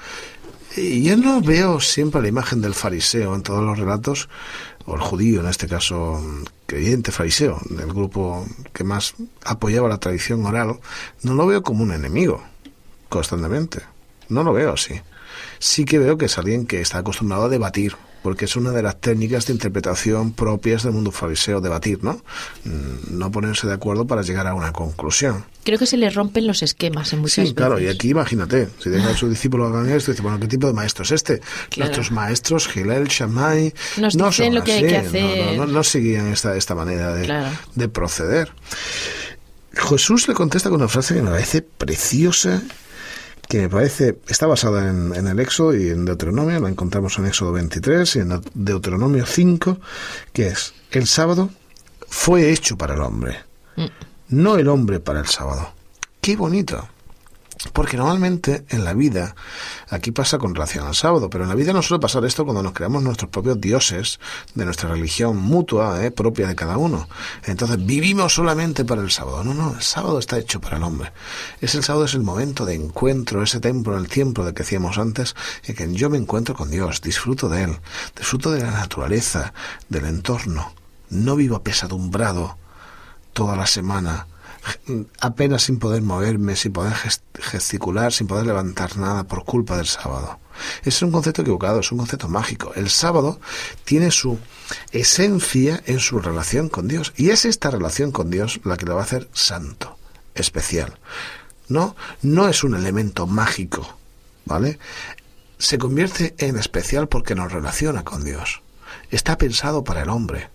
Y 0.75 1.03
yo 1.03 1.15
no 1.17 1.39
veo 1.39 1.79
siempre 1.79 2.19
la 2.21 2.29
imagen 2.29 2.61
del 2.61 2.73
fariseo 2.73 3.35
en 3.35 3.43
todos 3.43 3.63
los 3.63 3.77
relatos, 3.77 4.27
o 4.85 4.95
el 4.95 5.01
judío 5.01 5.41
en 5.41 5.47
este 5.47 5.67
caso, 5.67 6.19
creyente 6.73 7.11
fariseo, 7.11 7.61
del 7.69 7.93
grupo 7.93 8.45
que 8.73 8.83
más 8.83 9.13
apoyaba 9.45 9.87
la 9.87 9.99
tradición 9.99 10.43
oral, 10.45 10.79
no 11.21 11.35
lo 11.35 11.45
veo 11.45 11.61
como 11.61 11.83
un 11.83 11.93
enemigo, 11.93 12.43
constantemente. 13.09 13.81
No 14.29 14.43
lo 14.43 14.53
veo 14.53 14.73
así. 14.73 14.99
Sí 15.59 15.85
que 15.85 15.99
veo 15.99 16.17
que 16.17 16.25
es 16.25 16.37
alguien 16.39 16.65
que 16.65 16.81
está 16.81 16.97
acostumbrado 16.97 17.45
a 17.45 17.49
debatir, 17.49 17.95
porque 18.23 18.45
es 18.45 18.55
una 18.55 18.71
de 18.71 18.81
las 18.81 18.99
técnicas 18.99 19.45
de 19.45 19.53
interpretación 19.53 20.31
propias 20.31 20.83
del 20.83 20.93
mundo 20.93 21.11
fariseo, 21.11 21.61
debatir, 21.61 22.03
¿no? 22.03 22.23
Mm, 22.65 23.17
No 23.19 23.31
ponerse 23.31 23.67
de 23.67 23.73
acuerdo 23.73 24.07
para 24.07 24.21
llegar 24.23 24.47
a 24.47 24.55
una 24.55 24.71
conclusión. 24.71 25.45
Creo 25.63 25.77
que 25.77 25.85
se 25.85 25.97
le 25.97 26.09
rompen 26.09 26.47
los 26.47 26.63
esquemas 26.63 27.13
en 27.13 27.19
muchas 27.19 27.47
Sí, 27.49 27.53
claro, 27.53 27.77
y 27.79 27.83
veces. 27.83 27.95
aquí 27.97 28.09
imagínate, 28.09 28.69
si 28.79 28.89
deja 28.89 29.09
a 29.11 29.15
sus 29.17 29.29
discípulos 29.29 29.71
hagan 29.71 29.89
esto, 29.89 30.11
dice, 30.11 30.23
bueno, 30.23 30.39
¿qué 30.39 30.47
tipo 30.47 30.67
de 30.67 30.73
maestro 30.73 31.03
es 31.03 31.11
este? 31.11 31.39
Claro. 31.69 31.89
Nuestros 31.91 32.11
maestros, 32.11 32.67
Gilel, 32.67 33.07
Shammai, 33.07 33.73
Nos 33.97 34.15
no 34.15 34.29
dicen 34.29 34.45
son 34.47 34.55
lo 34.55 34.63
que 34.63 34.71
hay 34.73 34.81
que 34.87 35.01
no, 35.01 35.07
hacer. 35.07 35.57
No, 35.57 35.65
no, 35.67 35.71
no 35.71 35.83
seguían 35.83 36.27
esta, 36.27 36.55
esta 36.55 36.75
manera 36.75 37.13
de, 37.13 37.25
Claro. 37.25 37.55
de 37.75 37.87
proceder. 37.89 38.51
Jesús 39.73 40.27
le 40.27 40.33
contesta 40.35 40.69
con 40.69 40.79
una 40.79 40.87
frase 40.87 41.15
que 41.15 41.21
me 41.21 41.31
parece 41.31 41.61
preciosa, 41.63 42.61
que 43.53 43.59
me 43.59 43.69
parece, 43.69 44.17
está 44.27 44.47
basada 44.47 44.89
en, 44.89 45.13
en 45.15 45.27
el 45.27 45.39
Éxodo 45.39 45.75
y 45.75 45.91
en 45.91 46.05
Deuteronomio, 46.05 46.59
la 46.59 46.69
encontramos 46.69 47.19
en 47.19 47.27
Éxodo 47.27 47.51
23 47.51 48.15
y 48.15 48.19
en 48.21 48.41
Deuteronomio 48.55 49.27
5, 49.27 49.77
que 50.33 50.47
es, 50.47 50.73
el 50.89 51.05
sábado 51.05 51.51
fue 52.07 52.49
hecho 52.51 52.77
para 52.79 52.95
el 52.95 53.01
hombre, 53.01 53.37
Mm. 53.75 53.85
no 54.29 54.55
el 54.55 54.67
hombre 54.69 54.99
para 54.99 55.19
el 55.19 55.27
sábado. 55.27 55.71
Qué 56.19 56.35
bonito. 56.35 56.87
Porque 57.71 57.95
normalmente 57.95 58.65
en 58.69 58.83
la 58.83 58.93
vida, 58.93 59.35
aquí 59.89 60.11
pasa 60.11 60.37
con 60.37 60.53
relación 60.53 60.85
al 60.85 60.95
sábado, 60.95 61.29
pero 61.29 61.45
en 61.45 61.49
la 61.49 61.55
vida 61.55 61.71
no 61.71 61.81
suele 61.81 62.01
pasar 62.01 62.25
esto 62.25 62.43
cuando 62.43 62.61
nos 62.61 62.73
creamos 62.73 63.01
nuestros 63.03 63.31
propios 63.31 63.61
dioses 63.61 64.19
de 64.53 64.65
nuestra 64.65 64.89
religión 64.89 65.37
mutua, 65.37 66.03
eh, 66.03 66.11
propia 66.11 66.47
de 66.47 66.55
cada 66.55 66.77
uno. 66.77 67.07
Entonces 67.45 67.83
vivimos 67.85 68.33
solamente 68.33 68.83
para 68.83 69.01
el 69.01 69.11
sábado. 69.11 69.43
No, 69.45 69.53
no, 69.53 69.75
el 69.75 69.81
sábado 69.81 70.19
está 70.19 70.37
hecho 70.37 70.59
para 70.59 70.75
el 70.75 70.83
hombre. 70.83 71.13
Es 71.61 71.73
el 71.75 71.83
sábado, 71.83 72.05
es 72.05 72.13
el 72.15 72.23
momento 72.23 72.65
de 72.65 72.75
encuentro, 72.75 73.41
ese 73.41 73.61
templo, 73.61 73.97
el 73.97 74.09
tiempo 74.09 74.43
de 74.43 74.53
que 74.53 74.63
decíamos 74.63 74.97
antes, 74.97 75.35
en 75.63 75.75
que 75.75 75.93
yo 75.93 76.09
me 76.09 76.17
encuentro 76.17 76.55
con 76.55 76.69
Dios, 76.69 77.01
disfruto 77.01 77.47
de 77.47 77.63
Él, 77.63 77.79
disfruto 78.17 78.51
de 78.51 78.61
la 78.61 78.71
naturaleza, 78.71 79.53
del 79.87 80.05
entorno. 80.05 80.73
No 81.09 81.35
vivo 81.35 81.55
apesadumbrado 81.55 82.57
toda 83.31 83.55
la 83.55 83.67
semana, 83.67 84.27
apenas 85.19 85.63
sin 85.63 85.79
poder 85.79 86.01
moverme, 86.01 86.55
sin 86.55 86.71
poder 86.73 86.93
ges- 86.93 87.21
gesticular, 87.35 88.13
sin 88.13 88.27
poder 88.27 88.45
levantar 88.45 88.97
nada 88.97 89.23
por 89.25 89.43
culpa 89.45 89.77
del 89.77 89.87
sábado. 89.87 90.39
Es 90.83 91.01
un 91.01 91.11
concepto 91.11 91.41
equivocado, 91.41 91.79
es 91.79 91.91
un 91.91 91.97
concepto 91.97 92.29
mágico. 92.29 92.73
El 92.75 92.89
sábado 92.89 93.39
tiene 93.83 94.11
su 94.11 94.39
esencia 94.91 95.81
en 95.85 95.99
su 95.99 96.19
relación 96.19 96.69
con 96.69 96.87
Dios. 96.87 97.13
Y 97.17 97.31
es 97.31 97.45
esta 97.45 97.71
relación 97.71 98.11
con 98.11 98.29
Dios 98.29 98.59
la 98.63 98.77
que 98.77 98.85
lo 98.85 98.95
va 98.95 99.01
a 99.01 99.05
hacer 99.05 99.29
santo, 99.33 99.97
especial. 100.35 100.97
No, 101.67 101.95
no 102.21 102.47
es 102.47 102.63
un 102.63 102.75
elemento 102.75 103.25
mágico, 103.25 103.97
¿vale? 104.45 104.79
Se 105.57 105.77
convierte 105.77 106.35
en 106.37 106.57
especial 106.57 107.07
porque 107.07 107.35
nos 107.35 107.51
relaciona 107.51 108.03
con 108.03 108.23
Dios. 108.23 108.61
Está 109.11 109.37
pensado 109.37 109.83
para 109.83 110.03
el 110.03 110.09
hombre. 110.09 110.49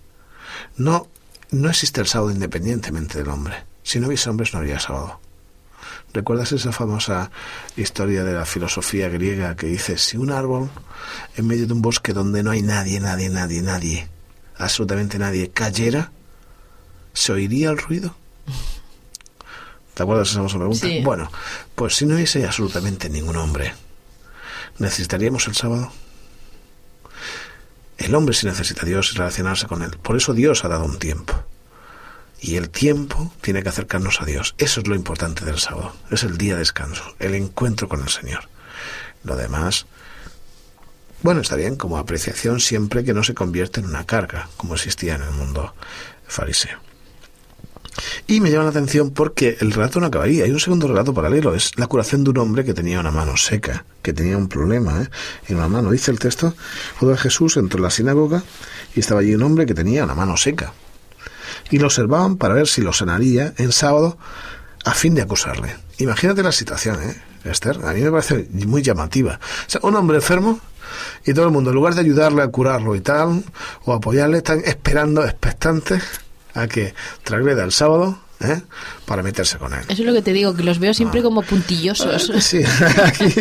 No, 0.76 1.08
no 1.50 1.70
existe 1.70 2.00
el 2.00 2.06
sábado 2.06 2.30
independientemente 2.30 3.18
del 3.18 3.28
hombre. 3.30 3.64
Si 3.88 4.00
no 4.00 4.08
hubiese 4.08 4.28
hombres 4.28 4.52
no 4.52 4.58
habría 4.58 4.78
sábado. 4.78 5.18
¿Recuerdas 6.12 6.52
esa 6.52 6.72
famosa 6.72 7.30
historia 7.74 8.22
de 8.22 8.34
la 8.34 8.44
filosofía 8.44 9.08
griega 9.08 9.56
que 9.56 9.66
dice, 9.66 9.96
si 9.96 10.18
un 10.18 10.30
árbol 10.30 10.68
en 11.38 11.46
medio 11.46 11.66
de 11.66 11.72
un 11.72 11.80
bosque 11.80 12.12
donde 12.12 12.42
no 12.42 12.50
hay 12.50 12.60
nadie, 12.60 13.00
nadie, 13.00 13.30
nadie, 13.30 13.62
nadie, 13.62 14.06
absolutamente 14.58 15.18
nadie, 15.18 15.48
cayera, 15.52 16.12
¿se 17.14 17.32
oiría 17.32 17.70
el 17.70 17.78
ruido? 17.78 18.14
¿Te 19.94 20.02
acuerdas 20.02 20.28
esa 20.28 20.40
famosa 20.40 20.58
pregunta? 20.58 20.86
Sí. 20.86 21.00
Bueno, 21.02 21.32
pues 21.74 21.96
si 21.96 22.04
no 22.04 22.14
hubiese 22.14 22.44
absolutamente 22.44 23.08
ningún 23.08 23.36
hombre, 23.36 23.72
¿necesitaríamos 24.76 25.48
el 25.48 25.54
sábado? 25.54 25.90
El 27.96 28.14
hombre 28.14 28.34
sí 28.34 28.44
necesita 28.44 28.82
a 28.82 28.84
Dios 28.84 29.12
y 29.14 29.16
relacionarse 29.16 29.66
con 29.66 29.80
Él. 29.80 29.96
Por 29.96 30.14
eso 30.14 30.34
Dios 30.34 30.62
ha 30.66 30.68
dado 30.68 30.84
un 30.84 30.98
tiempo. 30.98 31.42
Y 32.40 32.56
el 32.56 32.70
tiempo 32.70 33.32
tiene 33.40 33.62
que 33.62 33.68
acercarnos 33.68 34.20
a 34.20 34.24
Dios. 34.24 34.54
Eso 34.58 34.80
es 34.80 34.86
lo 34.86 34.94
importante 34.94 35.44
del 35.44 35.58
sábado. 35.58 35.94
Es 36.10 36.22
el 36.22 36.38
día 36.38 36.54
de 36.54 36.60
descanso, 36.60 37.02
el 37.18 37.34
encuentro 37.34 37.88
con 37.88 38.00
el 38.00 38.08
Señor. 38.08 38.48
Lo 39.24 39.36
demás, 39.36 39.86
bueno, 41.22 41.40
está 41.40 41.56
bien 41.56 41.74
como 41.74 41.98
apreciación 41.98 42.60
siempre 42.60 43.04
que 43.04 43.12
no 43.12 43.24
se 43.24 43.34
convierte 43.34 43.80
en 43.80 43.86
una 43.86 44.06
carga, 44.06 44.48
como 44.56 44.74
existía 44.74 45.16
en 45.16 45.22
el 45.22 45.32
mundo 45.32 45.74
fariseo. 46.26 46.78
Y 48.26 48.40
me 48.40 48.50
llama 48.50 48.64
la 48.64 48.70
atención 48.70 49.10
porque 49.10 49.56
el 49.60 49.72
relato 49.72 49.98
no 49.98 50.06
acabaría. 50.06 50.44
Hay 50.44 50.50
un 50.50 50.60
segundo 50.60 50.86
relato 50.86 51.14
paralelo. 51.14 51.54
Es 51.54 51.76
la 51.76 51.86
curación 51.86 52.22
de 52.22 52.30
un 52.30 52.38
hombre 52.38 52.64
que 52.64 52.74
tenía 52.74 53.00
una 53.00 53.10
mano 53.10 53.36
seca, 53.36 53.84
que 54.02 54.12
tenía 54.12 54.36
un 54.36 54.48
problema 54.48 55.02
¿eh? 55.02 55.08
en 55.48 55.56
una 55.56 55.68
mano. 55.68 55.90
Dice 55.90 56.10
el 56.10 56.18
texto, 56.18 56.54
Jesús 57.16 57.56
entró 57.56 57.78
en 57.78 57.84
la 57.84 57.90
sinagoga 57.90 58.42
y 58.94 59.00
estaba 59.00 59.20
allí 59.20 59.34
un 59.34 59.42
hombre 59.42 59.66
que 59.66 59.74
tenía 59.74 60.04
una 60.04 60.14
mano 60.14 60.36
seca. 60.36 60.72
Y 61.70 61.78
lo 61.78 61.86
observaban 61.86 62.36
para 62.36 62.54
ver 62.54 62.66
si 62.68 62.80
lo 62.80 62.92
sanaría 62.92 63.52
en 63.58 63.72
sábado 63.72 64.18
a 64.84 64.94
fin 64.94 65.14
de 65.14 65.22
acusarle. 65.22 65.76
Imagínate 65.98 66.42
la 66.42 66.52
situación, 66.52 66.98
¿eh, 67.02 67.16
Esther? 67.44 67.78
A 67.84 67.92
mí 67.92 68.00
me 68.00 68.10
parece 68.10 68.48
muy 68.52 68.82
llamativa. 68.82 69.38
O 69.66 69.70
sea, 69.70 69.80
un 69.84 69.94
hombre 69.96 70.16
enfermo 70.16 70.60
y 71.26 71.34
todo 71.34 71.44
el 71.46 71.50
mundo, 71.52 71.70
en 71.70 71.76
lugar 71.76 71.94
de 71.94 72.00
ayudarle 72.00 72.42
a 72.42 72.48
curarlo 72.48 72.94
y 72.96 73.00
tal, 73.00 73.44
o 73.84 73.92
apoyarle, 73.92 74.38
están 74.38 74.60
esperando, 74.64 75.24
expectantes, 75.24 76.02
a 76.54 76.66
que 76.66 76.94
transgreda 77.24 77.62
el 77.64 77.72
sábado 77.72 78.18
¿eh? 78.40 78.62
para 79.04 79.22
meterse 79.22 79.58
con 79.58 79.72
él. 79.74 79.80
Eso 79.88 80.02
es 80.02 80.06
lo 80.08 80.14
que 80.14 80.22
te 80.22 80.32
digo, 80.32 80.54
que 80.54 80.62
los 80.62 80.78
veo 80.78 80.92
Ah. 80.92 80.94
siempre 80.94 81.22
como 81.22 81.42
puntillosos. 81.42 82.32
Sí, 82.40 82.62
aquí, 83.04 83.34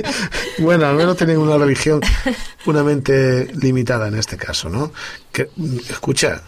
bueno, 0.59 0.85
al 0.87 0.95
menos 0.95 1.15
tienen 1.15 1.37
una 1.37 1.57
religión, 1.57 2.01
una 2.65 2.83
mente 2.83 3.49
limitada 3.55 4.07
en 4.09 4.15
este 4.15 4.35
caso, 4.37 4.69
¿no? 4.69 4.91
Que, 5.31 5.49
escucha, 5.89 6.41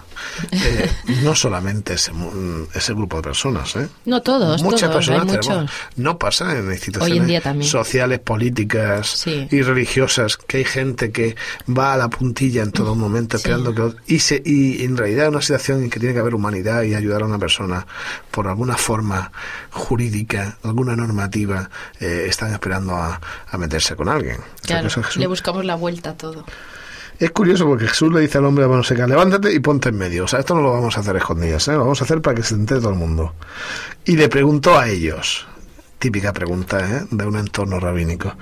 eh, 0.52 0.90
no 1.24 1.36
solamente 1.36 1.94
ese, 1.94 2.12
ese 2.74 2.94
grupo 2.94 3.18
de 3.18 3.24
personas, 3.24 3.76
¿eh? 3.76 3.88
No 4.06 4.22
todos, 4.22 4.62
Muchas 4.64 4.82
todos, 4.90 4.96
personas 5.08 5.22
hay 5.22 5.40
tenemos- 5.40 5.62
muchos. 5.64 5.72
no 5.98 6.18
pasa 6.18 6.58
en 6.58 6.72
instituciones 6.72 7.68
sociales, 7.70 8.20
políticas 8.20 9.08
Sí. 9.10 9.48
y 9.52 9.62
religiosas, 9.62 10.38
que 10.38 10.58
hay 10.58 10.66
gente 10.66 11.12
que 11.12 11.36
va 11.70 11.94
a 11.94 11.98
la 11.98 12.10
puntilla 12.10 12.64
en 12.64 12.72
todo 12.72 12.96
momento 12.96 13.38
Sí. 13.38 13.42
esperando 13.44 13.74
que... 13.74 14.14
Y, 14.14 14.20
se, 14.20 14.42
y 14.46 14.84
en 14.84 14.98
realidad 14.98 15.26
es 15.26 15.30
una 15.32 15.42
situación 15.42 15.84
en 15.84 15.90
que 15.90 16.00
tiene 16.00 16.14
que 16.14 16.20
haber 16.22 16.36
humanidad 16.36 16.84
y 16.84 16.96
ayudar 16.96 17.22
a 17.22 17.26
una 17.26 17.38
persona 17.40 17.86
por 18.32 18.48
alguna 18.48 18.78
forma 18.78 19.32
jurídica, 19.72 20.58
alguna 20.64 20.96
normativa, 20.96 21.70
eh, 22.00 22.26
están 22.28 22.52
esperando 22.54 22.96
a, 22.96 23.20
a 23.50 23.58
meterse 23.58 23.96
con 23.96 24.10
alguien. 24.10 24.38
O 24.38 24.68
sea, 24.68 24.82
Claro, 24.82 24.88
es 24.88 25.18
le 25.18 25.28
buscamos 25.28 25.66
la 25.66 25.76
vuelta 25.76 26.12
a 26.12 26.14
todo. 26.18 26.46
Es 27.20 27.32
curioso 27.32 27.66
porque 27.66 27.86
Jesús 27.86 28.14
le 28.14 28.22
dice 28.22 28.38
al 28.38 28.46
hombre 28.46 28.64
de 28.64 28.70
mano 28.70 28.82
seca, 28.82 29.06
levántate 29.06 29.54
y 29.54 29.60
ponte 29.60 29.90
en 29.90 29.98
medio. 29.98 30.24
O 30.24 30.28
sea, 30.28 30.40
esto 30.40 30.56
no 30.56 30.62
lo 30.62 30.72
vamos 30.72 30.96
a 30.96 31.02
hacer 31.02 31.18
escondidas, 31.18 31.68
¿eh? 31.68 31.74
lo 31.74 31.80
vamos 31.80 32.00
a 32.00 32.06
hacer 32.06 32.22
para 32.22 32.34
que 32.34 32.44
se 32.44 32.54
entere 32.54 32.80
todo 32.80 32.92
el 32.92 32.98
mundo. 32.98 33.36
Y 34.06 34.16
le 34.16 34.30
preguntó 34.30 34.80
a 34.80 34.88
ellos, 34.88 35.46
típica 36.00 36.32
pregunta 36.32 36.80
¿eh? 36.80 37.06
de 37.12 37.26
un 37.26 37.36
entorno 37.36 37.78
rabínico, 37.78 38.36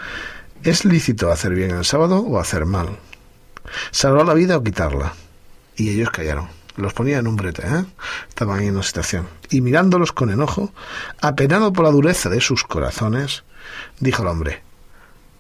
¿es 0.62 0.86
lícito 0.86 1.32
hacer 1.32 1.56
bien 1.56 1.72
el 1.72 1.86
sábado 1.86 2.20
o 2.20 2.40
hacer 2.40 2.68
mal? 2.68 3.00
¿Salvar 3.90 4.28
la 4.28 4.36
vida 4.36 4.58
o 4.58 4.64
quitarla? 4.64 5.14
Y 5.76 5.90
ellos 5.90 6.12
callaron. 6.12 6.48
Los 6.76 6.94
ponía 6.94 7.18
en 7.18 7.26
un 7.26 7.36
brete, 7.36 7.64
¿eh? 7.66 7.84
Estaban 8.30 8.62
en 8.62 8.76
una 8.76 8.84
situación. 8.84 9.28
Y 9.50 9.62
mirándolos 9.62 10.12
con 10.12 10.30
enojo, 10.30 10.72
apenado 11.20 11.74
por 11.74 11.84
la 11.84 11.92
dureza 11.92 12.30
de 12.30 12.42
sus 12.42 12.64
corazones, 12.64 13.44
dijo 14.00 14.22
el 14.22 14.28
hombre, 14.28 14.62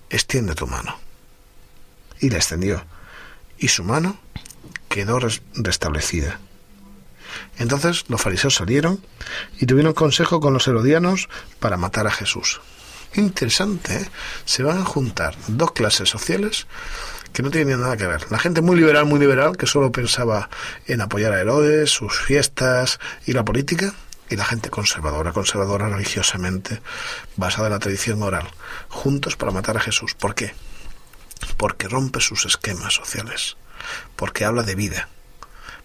extiende 0.10 0.56
tu 0.56 0.66
mano. 0.66 0.98
Y 2.20 2.32
la 2.32 2.38
extendió 2.38 2.84
y 3.60 3.68
su 3.70 3.84
mano 3.84 4.18
quedó 4.90 5.20
res- 5.20 5.42
restablecida. 5.56 6.40
Entonces 7.58 8.06
los 8.08 8.22
fariseos 8.22 8.56
salieron 8.56 9.04
y 9.60 9.66
tuvieron 9.66 9.94
consejo 9.94 10.40
con 10.40 10.54
los 10.54 10.68
herodianos 10.68 11.28
para 11.60 11.78
matar 11.78 12.08
a 12.08 12.12
Jesús. 12.12 12.62
Interesante, 13.16 13.96
¿eh? 13.98 14.10
Se 14.46 14.64
van 14.64 14.78
a 14.80 14.86
juntar 14.86 15.36
dos 15.48 15.72
clases 15.72 16.10
sociales 16.10 16.68
que 17.34 17.42
no 17.44 17.50
tiene 17.52 17.76
nada 17.78 17.98
que 17.98 18.08
ver. 18.08 18.32
La 18.32 18.40
gente 18.40 18.62
muy 18.62 18.76
liberal, 18.76 19.06
muy 19.06 19.20
liberal, 19.20 19.58
que 19.58 19.66
solo 19.68 19.92
pensaba 19.92 20.50
en 20.88 21.02
apoyar 21.02 21.34
a 21.34 21.40
Herodes, 21.40 21.90
sus 21.90 22.20
fiestas 22.20 23.00
y 23.26 23.34
la 23.34 23.44
política, 23.44 23.94
y 24.30 24.36
la 24.36 24.46
gente 24.46 24.70
conservadora, 24.70 25.32
conservadora 25.32 25.88
religiosamente, 25.90 26.82
basada 27.38 27.68
en 27.68 27.74
la 27.74 27.80
tradición 27.80 28.22
oral, 28.22 28.48
juntos 28.90 29.36
para 29.36 29.52
matar 29.52 29.78
a 29.78 29.82
Jesús. 29.82 30.14
¿Por 30.16 30.36
qué? 30.36 30.54
Porque 31.58 31.88
rompe 31.88 32.22
sus 32.22 32.46
esquemas 32.46 32.94
sociales, 32.94 33.58
porque 34.16 34.46
habla 34.46 34.64
de 34.64 34.76
vida, 34.76 35.10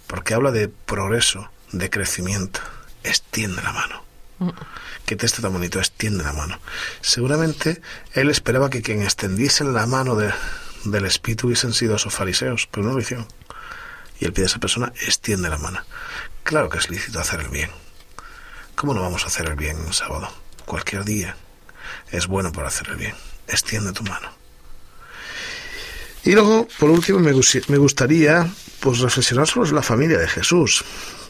porque 0.06 0.34
habla 0.34 0.50
de 0.50 0.68
progreso, 0.68 1.50
de 1.72 1.90
crecimiento, 1.90 2.60
extiende 3.02 3.62
la 3.62 3.72
mano. 3.72 4.02
Qué 5.06 5.16
texto 5.16 5.40
tan 5.40 5.52
bonito, 5.52 5.78
extiende 5.78 6.24
la 6.24 6.32
mano. 6.32 6.58
Seguramente 7.00 7.80
él 8.12 8.30
esperaba 8.30 8.70
que 8.70 8.82
quien 8.82 9.02
extendiese 9.02 9.64
la 9.64 9.86
mano 9.86 10.16
del 10.16 11.04
Espíritu 11.04 11.46
hubiesen 11.46 11.72
sido 11.72 11.96
esos 11.96 12.14
fariseos, 12.14 12.68
pero 12.70 12.86
no 12.86 12.92
lo 12.92 13.00
hicieron. 13.00 13.26
Y 14.18 14.24
él 14.24 14.32
pide 14.32 14.46
a 14.46 14.46
esa 14.46 14.58
persona, 14.58 14.92
extiende 15.00 15.48
la 15.48 15.58
mano. 15.58 15.80
Claro 16.42 16.68
que 16.68 16.78
es 16.78 16.90
lícito 16.90 17.20
hacer 17.20 17.40
el 17.40 17.48
bien. 17.48 17.70
¿Cómo 18.74 18.94
no 18.94 19.02
vamos 19.02 19.24
a 19.24 19.28
hacer 19.28 19.46
el 19.46 19.54
bien 19.54 19.78
un 19.78 19.92
sábado? 19.92 20.32
Cualquier 20.64 21.04
día 21.04 21.36
es 22.10 22.26
bueno 22.26 22.52
para 22.52 22.68
hacer 22.68 22.88
el 22.88 22.96
bien. 22.96 23.14
Extiende 23.46 23.92
tu 23.92 24.02
mano. 24.04 24.41
Y 26.24 26.32
luego, 26.32 26.68
por 26.78 26.90
último, 26.90 27.18
me, 27.18 27.32
gustaría 27.32 28.48
pues 28.80 29.00
reflexionar 29.00 29.48
sobre 29.48 29.72
la 29.72 29.82
familia 29.82 30.18
de 30.18 30.28
Jesús. 30.28 30.84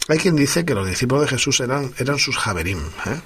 Hay 0.08 0.18
quien 0.18 0.36
dice 0.36 0.64
que 0.64 0.74
los 0.74 0.86
discípulos 0.86 1.24
de 1.24 1.30
Jesús 1.30 1.60
eran, 1.60 1.94
eran 1.96 2.18
sus 2.18 2.36
javerim. 2.36 2.80
¿eh? 3.06 3.20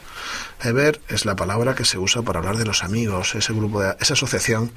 Heber 0.62 1.00
es 1.08 1.24
la 1.24 1.34
palabra 1.34 1.74
que 1.74 1.84
se 1.84 1.98
usa 1.98 2.22
para 2.22 2.38
hablar 2.38 2.56
de 2.56 2.66
los 2.66 2.84
amigos, 2.84 3.34
ese 3.34 3.52
grupo, 3.52 3.80
de, 3.80 3.96
esa 3.98 4.14
asociación, 4.14 4.72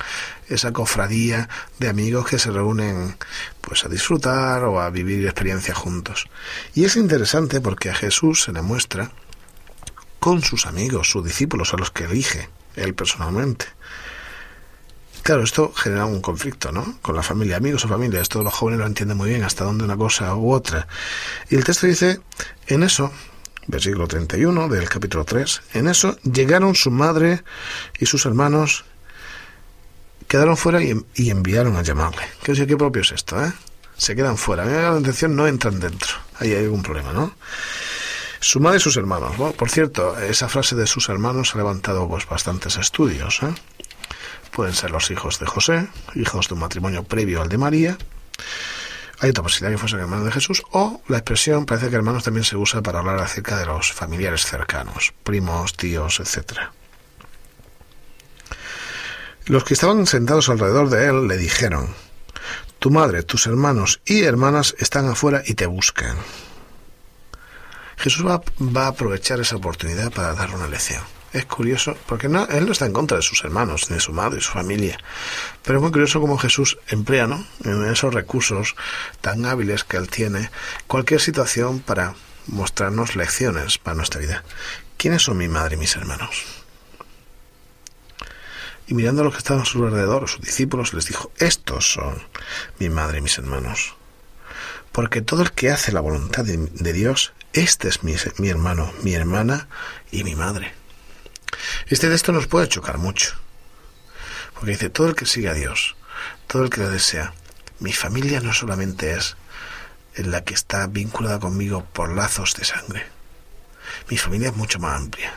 esa 0.48 0.72
cofradía 0.72 1.50
de 1.78 1.90
amigos 1.90 2.26
que 2.28 2.40
se 2.40 2.52
reúnen 2.52 3.18
pues 3.62 3.86
a 3.86 3.90
disfrutar 3.90 4.64
o 4.64 4.82
a 4.82 4.90
vivir 4.90 5.26
experiencias 5.26 5.78
juntos. 5.78 6.28
Y 6.74 6.86
es 6.86 6.96
interesante 6.96 7.62
porque 7.62 7.90
a 7.90 7.96
Jesús 7.96 8.44
se 8.44 8.54
le 8.54 8.62
muestra 8.62 9.12
con 10.20 10.42
sus 10.42 10.66
amigos, 10.66 11.10
sus 11.10 11.24
discípulos, 11.24 11.74
a 11.74 11.78
los 11.78 11.92
que 11.92 12.06
elige 12.06 12.50
él 12.76 12.94
personalmente. 12.96 13.68
Claro, 15.24 15.44
esto 15.44 15.72
genera 15.76 16.06
un 16.06 16.22
conflicto, 16.22 16.72
¿no? 16.72 16.98
Con 17.02 17.16
la 17.16 17.24
familia, 17.24 17.58
amigos 17.58 17.86
o 17.86 17.88
familia. 17.88 18.22
Esto 18.22 18.44
los 18.44 18.54
jóvenes 18.54 18.80
lo 18.80 18.86
entienden 18.86 19.18
muy 19.18 19.30
bien, 19.30 19.44
hasta 19.44 19.64
dónde 19.64 19.84
una 19.84 19.98
cosa 19.98 20.36
u 20.36 20.52
otra. 20.52 20.88
Y 21.50 21.56
el 21.56 21.64
texto 21.64 21.88
dice, 21.88 22.20
en 22.68 22.84
eso, 22.84 23.12
versículo 23.68 24.08
31 24.08 24.68
del 24.70 24.90
capítulo 24.90 25.26
3, 25.26 25.62
en 25.74 25.88
eso 25.88 26.18
llegaron 26.24 26.76
su 26.76 26.92
madre 26.92 27.44
y 28.00 28.06
sus 28.06 28.26
hermanos, 28.26 28.86
quedaron 30.28 30.58
fuera 30.58 30.82
y, 30.82 31.30
enviaron 31.30 31.76
a 31.76 31.84
llamarle. 31.84 32.24
¿Qué, 32.44 32.54
qué 32.54 32.78
propio 32.78 33.02
es 33.02 33.12
esto, 33.12 33.44
eh? 33.44 33.52
Se 33.98 34.16
quedan 34.16 34.38
fuera. 34.38 34.64
A 34.64 34.66
mí 34.66 34.72
me 34.72 34.82
la 34.82 34.98
intención, 34.98 35.36
no 35.36 35.46
entran 35.46 35.80
dentro. 35.80 36.16
Ahí 36.40 36.54
hay 36.54 36.64
algún 36.64 36.82
problema, 36.82 37.12
¿no? 37.12 37.34
Su 38.40 38.62
madre 38.62 38.78
y 38.78 38.80
sus 38.80 38.96
hermanos. 38.96 39.36
por 39.36 39.70
cierto, 39.70 40.18
esa 40.18 40.48
frase 40.48 40.76
de 40.76 40.88
sus 40.88 41.10
hermanos 41.10 41.54
ha 41.54 41.58
levantado 41.58 42.08
pues 42.08 42.26
bastantes 42.26 42.78
estudios. 42.78 43.42
¿eh? 43.44 43.54
Pueden 44.52 44.74
ser 44.74 44.92
los 44.92 45.12
hijos 45.12 45.40
de 45.40 45.46
José, 45.46 45.88
hijos 46.16 46.48
de 46.48 46.54
un 46.56 46.60
matrimonio 46.60 47.04
previo 47.04 47.42
al 47.42 47.50
de 47.50 47.58
María. 47.58 47.98
Hay 49.20 49.32
otra 49.32 49.44
posibilidad 49.44 49.74
que 49.74 49.78
fuesen 49.78 50.00
hermanos 50.00 50.26
de 50.26 50.32
Jesús, 50.32 50.64
o 50.72 51.02
la 51.08 51.18
expresión 51.18 51.66
parece 51.66 51.90
que 51.90 51.96
hermanos 51.96 52.24
también 52.24 52.46
se 52.46 52.56
usa 52.56 52.82
para 52.82 53.00
hablar 53.00 53.20
acerca 53.20 53.58
de 53.58 53.66
los 53.66 53.92
familiares 53.92 54.46
cercanos, 54.46 55.14
primos, 55.24 55.76
tíos, 55.76 56.20
etc. 56.20 56.60
Los 59.46 59.64
que 59.64 59.74
estaban 59.74 60.06
sentados 60.06 60.48
alrededor 60.48 60.90
de 60.90 61.08
él 61.08 61.28
le 61.28 61.38
dijeron, 61.38 61.94
Tu 62.80 62.92
madre, 62.92 63.24
tus 63.24 63.46
hermanos 63.48 64.00
y 64.06 64.24
hermanas 64.24 64.76
están 64.78 65.10
afuera 65.10 65.44
y 65.46 65.56
te 65.56 65.66
buscan. 65.66 66.18
Jesús 67.98 68.26
va, 68.26 68.42
a 68.84 68.88
aprovechar 68.88 69.42
esa 69.42 69.58
oportunidad 69.58 70.12
para 70.12 70.34
dar 70.34 70.56
una 70.56 70.68
lección. 70.68 71.02
Es 71.32 71.46
curioso, 71.46 71.96
porque 72.08 72.28
no, 72.28 72.48
él 72.48 72.66
no 72.66 72.72
está 72.72 72.86
en 72.86 72.94
contra 72.94 73.18
de 73.18 73.24
sus 73.24 73.44
hermanos, 73.44 73.88
de 73.88 74.00
su 74.00 74.14
madre 74.14 74.40
y 74.40 74.42
su 74.42 74.52
familia. 74.52 74.98
Pero 75.64 75.78
es 75.78 75.82
muy 75.82 75.92
curioso 75.92 76.20
cómo 76.20 76.38
Jesús 76.38 76.80
emplea, 76.88 77.28
¿no? 77.28 77.46
En 77.64 77.86
esos 77.86 78.14
recursos 78.14 78.76
tan 79.22 79.46
hábiles 79.46 79.84
que 79.84 79.98
él 79.98 80.10
tiene, 80.10 80.50
cualquier 80.88 81.22
situación 81.22 81.80
para 81.80 82.16
mostrarnos 82.48 83.16
lecciones 83.16 83.78
para 83.78 83.96
nuestra 83.96 84.20
vida. 84.20 84.44
¿Quiénes 84.98 85.24
son 85.24 85.38
mi 85.38 85.48
madre 85.48 85.76
y 85.76 85.80
mis 85.80 85.96
hermanos? 85.96 86.44
Y 88.88 88.96
mirando 88.96 89.22
a 89.22 89.26
los 89.26 89.34
que 89.34 89.38
estaban 89.38 89.62
a 89.62 89.66
su 89.66 89.86
alrededor, 89.86 90.28
sus 90.28 90.42
discípulos, 90.42 90.96
les 90.96 91.06
dijo, 91.06 91.32
estos 91.38 91.94
son 91.94 92.24
mi 92.80 92.90
madre 92.90 93.20
y 93.20 93.22
mis 93.22 93.38
hermanos. 93.38 93.96
Porque 94.92 95.22
todo 95.22 95.44
el 95.44 95.52
que 95.52 95.70
hace 95.70 95.92
la 95.92 96.02
voluntad 96.02 96.44
de 96.44 96.94
Dios, 96.94 97.34
este 97.54 97.88
es 97.88 98.04
mi, 98.04 98.16
hermano, 98.50 98.92
mi 99.04 99.14
hermana 99.14 99.68
y 100.12 100.24
mi 100.24 100.36
madre. 100.36 100.79
Este 101.88 102.10
texto 102.10 102.32
nos 102.32 102.48
puede 102.48 102.68
chocar 102.68 102.98
mucho, 102.98 103.36
porque 104.54 104.72
dice, 104.72 104.90
todo 104.90 105.08
el 105.08 105.16
que 105.16 105.26
sigue 105.26 105.50
a 105.50 105.54
Dios, 105.54 105.96
todo 106.48 106.64
el 106.64 106.70
que 106.70 106.82
lo 106.82 106.90
desea, 106.90 107.34
mi 107.80 107.94
familia 107.94 108.42
no 108.42 108.54
solamente 108.54 109.14
es 109.14 109.36
en 110.16 110.32
la 110.32 110.44
que 110.44 110.54
está 110.54 110.88
vinculada 110.88 111.40
conmigo 111.40 111.86
por 111.94 112.14
lazos 112.14 112.56
de 112.56 112.66
sangre, 112.66 113.08
mi 114.10 114.18
familia 114.18 114.50
es 114.50 114.56
mucho 114.56 114.80
más 114.80 115.00
amplia. 115.00 115.34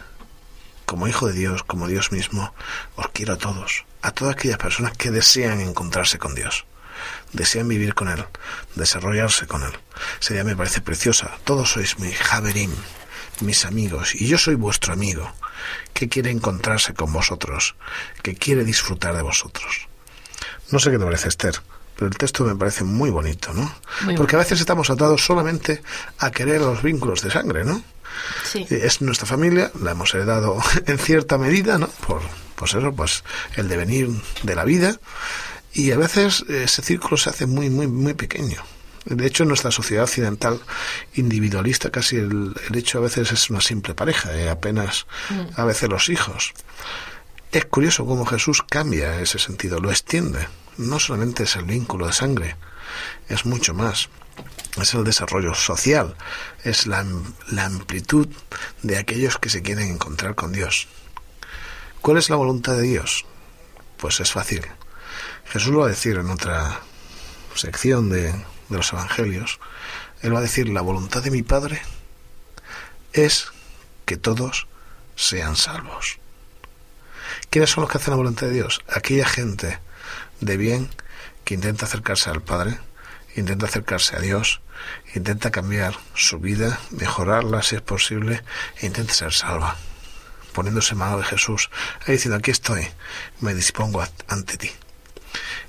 Como 0.86 1.08
hijo 1.08 1.28
de 1.28 1.32
Dios, 1.32 1.62
como 1.62 1.86
Dios 1.86 2.12
mismo, 2.12 2.54
os 2.96 3.08
quiero 3.12 3.34
a 3.34 3.38
todos, 3.38 3.84
a 4.02 4.10
todas 4.10 4.34
aquellas 4.34 4.58
personas 4.58 4.96
que 4.96 5.10
desean 5.10 5.60
encontrarse 5.60 6.18
con 6.18 6.34
Dios 6.34 6.66
desean 7.32 7.68
vivir 7.68 7.94
con 7.94 8.08
Él, 8.08 8.24
desarrollarse 8.74 9.46
con 9.46 9.62
Él. 9.62 9.72
Sería 10.20 10.44
me 10.44 10.56
parece 10.56 10.80
preciosa. 10.80 11.30
Todos 11.44 11.70
sois 11.70 11.98
mi 11.98 12.12
Javerín, 12.12 12.72
mis 13.40 13.64
amigos, 13.64 14.14
y 14.14 14.26
yo 14.26 14.38
soy 14.38 14.54
vuestro 14.54 14.92
amigo, 14.92 15.30
que 15.92 16.08
quiere 16.08 16.30
encontrarse 16.30 16.94
con 16.94 17.12
vosotros, 17.12 17.74
que 18.22 18.34
quiere 18.34 18.64
disfrutar 18.64 19.16
de 19.16 19.22
vosotros. 19.22 19.88
No 20.70 20.78
sé 20.78 20.90
qué 20.90 20.98
te 20.98 21.04
parece, 21.04 21.28
Esther, 21.28 21.54
pero 21.94 22.08
el 22.08 22.16
texto 22.16 22.44
me 22.44 22.56
parece 22.56 22.84
muy 22.84 23.10
bonito, 23.10 23.52
¿no? 23.52 23.72
Porque 24.16 24.36
a 24.36 24.40
veces 24.40 24.60
estamos 24.60 24.90
atados 24.90 25.24
solamente 25.24 25.82
a 26.18 26.30
querer 26.30 26.60
los 26.60 26.82
vínculos 26.82 27.22
de 27.22 27.30
sangre, 27.30 27.64
¿no? 27.64 27.82
Sí. 28.44 28.66
Es 28.70 29.00
nuestra 29.00 29.26
familia, 29.26 29.70
la 29.80 29.92
hemos 29.92 30.14
heredado 30.14 30.58
en 30.86 30.98
cierta 30.98 31.38
medida, 31.38 31.78
¿no? 31.78 31.88
Por, 32.06 32.22
pues 32.56 32.74
eso, 32.74 32.92
pues 32.92 33.24
el 33.56 33.68
devenir 33.68 34.10
de 34.42 34.54
la 34.54 34.64
vida, 34.64 34.98
y 35.74 35.90
a 35.92 35.96
veces 35.96 36.42
ese 36.48 36.82
círculo 36.82 37.16
se 37.16 37.30
hace 37.30 37.46
muy, 37.46 37.70
muy, 37.70 37.86
muy 37.86 38.14
pequeño. 38.14 38.62
De 39.04 39.26
hecho, 39.26 39.42
en 39.42 39.48
nuestra 39.48 39.70
sociedad 39.70 40.04
occidental 40.04 40.60
individualista, 41.14 41.90
casi 41.90 42.16
el, 42.16 42.54
hecho 42.74 42.98
a 42.98 43.02
veces 43.02 43.32
es 43.32 43.50
una 43.50 43.60
simple 43.60 43.94
pareja, 43.94 44.34
eh, 44.36 44.48
apenas 44.48 45.06
mm. 45.30 45.60
a 45.60 45.64
veces 45.64 45.88
los 45.88 46.08
hijos. 46.08 46.52
Es 47.50 47.64
curioso 47.66 48.06
cómo 48.06 48.24
Jesús 48.24 48.62
cambia 48.62 49.20
ese 49.20 49.38
sentido, 49.38 49.80
lo 49.80 49.90
extiende. 49.90 50.48
No 50.78 50.98
solamente 50.98 51.42
es 51.42 51.56
el 51.56 51.64
vínculo 51.64 52.06
de 52.06 52.12
sangre, 52.12 52.56
es 53.28 53.44
mucho 53.44 53.74
más. 53.74 54.08
Es 54.80 54.94
el 54.94 55.04
desarrollo 55.04 55.54
social, 55.54 56.16
es 56.64 56.86
la, 56.86 57.04
la 57.50 57.66
amplitud 57.66 58.28
de 58.82 58.96
aquellos 58.96 59.36
que 59.36 59.50
se 59.50 59.60
quieren 59.62 59.90
encontrar 59.90 60.34
con 60.34 60.52
Dios. 60.52 60.88
¿Cuál 62.00 62.16
es 62.16 62.30
la 62.30 62.36
voluntad 62.36 62.76
de 62.76 62.82
Dios? 62.82 63.26
Pues 63.98 64.18
es 64.20 64.32
fácil 64.32 64.62
Jesús 65.52 65.70
lo 65.70 65.80
va 65.80 65.86
a 65.86 65.90
decir 65.90 66.16
en 66.16 66.30
otra 66.30 66.80
sección 67.54 68.08
de, 68.08 68.34
los 68.78 68.92
Evangelios. 68.92 69.58
Él 70.22 70.34
va 70.34 70.38
a 70.38 70.42
decir, 70.42 70.68
la 70.68 70.80
voluntad 70.80 71.22
de 71.22 71.30
mi 71.30 71.42
Padre 71.42 71.82
es 73.12 73.48
que 74.04 74.16
todos 74.16 74.66
sean 75.16 75.56
salvos. 75.56 76.18
¿Quiénes 77.50 77.70
son 77.70 77.82
los 77.82 77.90
que 77.90 77.98
hacen 77.98 78.12
la 78.12 78.16
voluntad 78.16 78.46
de 78.46 78.54
Dios? 78.54 78.80
Aquella 78.88 79.26
gente 79.26 79.78
de 80.40 80.56
bien 80.56 80.90
que 81.44 81.54
intenta 81.54 81.86
acercarse 81.86 82.30
al 82.30 82.42
Padre, 82.42 82.78
intenta 83.36 83.66
acercarse 83.66 84.16
a 84.16 84.20
Dios, 84.20 84.60
intenta 85.14 85.50
cambiar 85.50 85.94
su 86.14 86.38
vida, 86.38 86.78
mejorarla 86.90 87.62
si 87.62 87.76
es 87.76 87.82
posible, 87.82 88.42
e 88.80 88.86
intenta 88.86 89.14
ser 89.14 89.32
salva, 89.32 89.76
poniéndose 90.52 90.92
en 90.92 90.98
mano 90.98 91.18
de 91.18 91.24
Jesús, 91.24 91.70
y 92.06 92.12
diciendo, 92.12 92.36
aquí 92.36 92.50
estoy, 92.50 92.88
me 93.40 93.54
dispongo 93.54 94.04
ante 94.28 94.56
ti. 94.56 94.70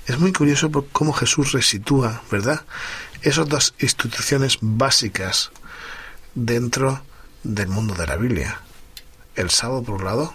Es 0.06 0.20
muy 0.20 0.34
curioso 0.34 0.70
cómo 0.92 1.14
Jesús 1.14 1.54
resitúa, 1.54 2.24
¿verdad? 2.30 2.66
Esas 3.22 3.48
dos 3.48 3.74
instituciones 3.80 4.58
básicas 4.60 5.52
dentro 6.36 7.02
del 7.44 7.70
mundo 7.70 7.94
de 7.94 8.08
la 8.08 8.18
Biblia. 8.18 8.60
El 9.36 9.50
sábado, 9.50 9.84
por 9.84 9.96
un 9.96 10.04
lado, 10.04 10.34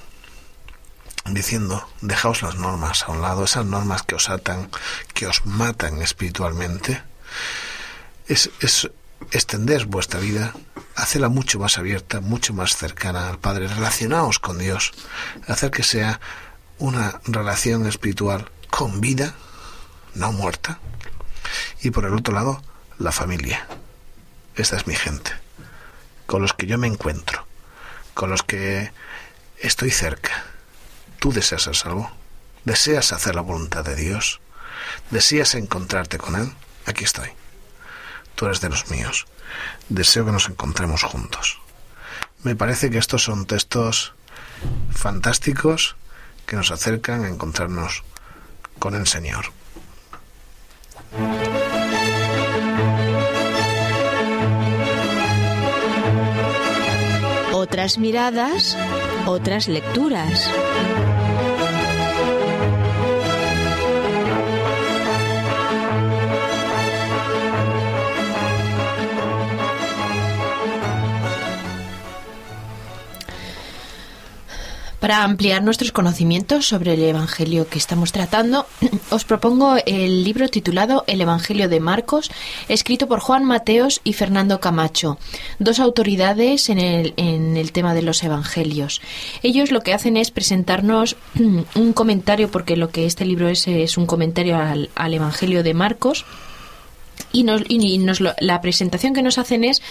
diciendo, 1.26 1.86
dejaos 2.00 2.40
las 2.40 2.54
normas 2.54 3.04
a 3.04 3.12
un 3.12 3.20
lado, 3.20 3.44
esas 3.44 3.66
normas 3.66 4.02
que 4.02 4.14
os 4.14 4.30
atan, 4.30 4.70
que 5.12 5.26
os 5.26 5.44
matan 5.44 6.00
espiritualmente. 6.00 7.02
Es, 8.26 8.50
es 8.60 8.90
extender 9.32 9.84
vuestra 9.84 10.18
vida, 10.18 10.54
hacerla 10.94 11.28
mucho 11.28 11.58
más 11.58 11.76
abierta, 11.76 12.22
mucho 12.22 12.54
más 12.54 12.74
cercana 12.74 13.28
al 13.28 13.38
Padre. 13.38 13.68
Relacionaos 13.68 14.38
con 14.38 14.58
Dios, 14.58 14.92
hacer 15.46 15.70
que 15.70 15.82
sea 15.82 16.20
una 16.78 17.20
relación 17.24 17.86
espiritual 17.86 18.50
con 18.70 19.02
vida, 19.02 19.34
no 20.14 20.32
muerta. 20.32 20.78
Y 21.82 21.90
por 21.90 22.04
el 22.04 22.14
otro 22.14 22.34
lado, 22.34 22.62
la 22.98 23.12
familia. 23.12 23.66
Esta 24.56 24.76
es 24.76 24.86
mi 24.86 24.94
gente, 24.94 25.32
con 26.26 26.42
los 26.42 26.52
que 26.52 26.66
yo 26.66 26.78
me 26.78 26.88
encuentro, 26.88 27.46
con 28.14 28.30
los 28.30 28.42
que 28.42 28.92
estoy 29.60 29.90
cerca. 29.90 30.44
¿Tú 31.20 31.32
deseas 31.32 31.62
ser 31.62 31.76
salvo? 31.76 32.10
¿Deseas 32.64 33.12
hacer 33.12 33.34
la 33.34 33.40
voluntad 33.40 33.84
de 33.84 33.94
Dios? 33.94 34.40
¿Deseas 35.10 35.54
encontrarte 35.54 36.18
con 36.18 36.36
Él? 36.36 36.52
Aquí 36.86 37.04
estoy. 37.04 37.30
Tú 38.34 38.46
eres 38.46 38.60
de 38.60 38.68
los 38.68 38.90
míos. 38.90 39.26
Deseo 39.88 40.24
que 40.24 40.32
nos 40.32 40.48
encontremos 40.48 41.02
juntos. 41.02 41.60
Me 42.42 42.54
parece 42.54 42.90
que 42.90 42.98
estos 42.98 43.24
son 43.24 43.46
textos 43.46 44.14
fantásticos 44.92 45.96
que 46.46 46.56
nos 46.56 46.70
acercan 46.70 47.24
a 47.24 47.28
encontrarnos 47.28 48.04
con 48.78 48.94
el 48.94 49.06
Señor. 49.06 49.52
Otras 57.52 57.98
miradas, 57.98 58.76
otras 59.26 59.68
lecturas. 59.68 60.50
Para 75.00 75.22
ampliar 75.22 75.62
nuestros 75.62 75.92
conocimientos 75.92 76.66
sobre 76.66 76.94
el 76.94 77.02
Evangelio 77.04 77.68
que 77.68 77.78
estamos 77.78 78.10
tratando, 78.10 78.66
os 79.10 79.24
propongo 79.24 79.76
el 79.86 80.24
libro 80.24 80.48
titulado 80.48 81.04
El 81.06 81.20
Evangelio 81.20 81.68
de 81.68 81.78
Marcos, 81.78 82.32
escrito 82.68 83.06
por 83.06 83.20
Juan 83.20 83.44
Mateos 83.44 84.00
y 84.02 84.14
Fernando 84.14 84.58
Camacho, 84.58 85.16
dos 85.60 85.78
autoridades 85.78 86.68
en 86.68 86.80
el, 86.80 87.14
en 87.16 87.56
el 87.56 87.70
tema 87.70 87.94
de 87.94 88.02
los 88.02 88.24
Evangelios. 88.24 89.00
Ellos 89.44 89.70
lo 89.70 89.82
que 89.82 89.94
hacen 89.94 90.16
es 90.16 90.32
presentarnos 90.32 91.14
un 91.76 91.92
comentario, 91.92 92.50
porque 92.50 92.76
lo 92.76 92.90
que 92.90 93.06
este 93.06 93.24
libro 93.24 93.48
es 93.48 93.68
es 93.68 93.98
un 93.98 94.06
comentario 94.06 94.56
al, 94.56 94.90
al 94.96 95.14
Evangelio 95.14 95.62
de 95.62 95.74
Marcos, 95.74 96.24
y, 97.32 97.42
nos, 97.44 97.62
y 97.68 97.98
nos 97.98 98.20
lo- 98.20 98.34
la 98.40 98.60
presentación 98.60 99.14
que 99.14 99.22
nos 99.22 99.38
hacen 99.38 99.64
es 99.64 99.82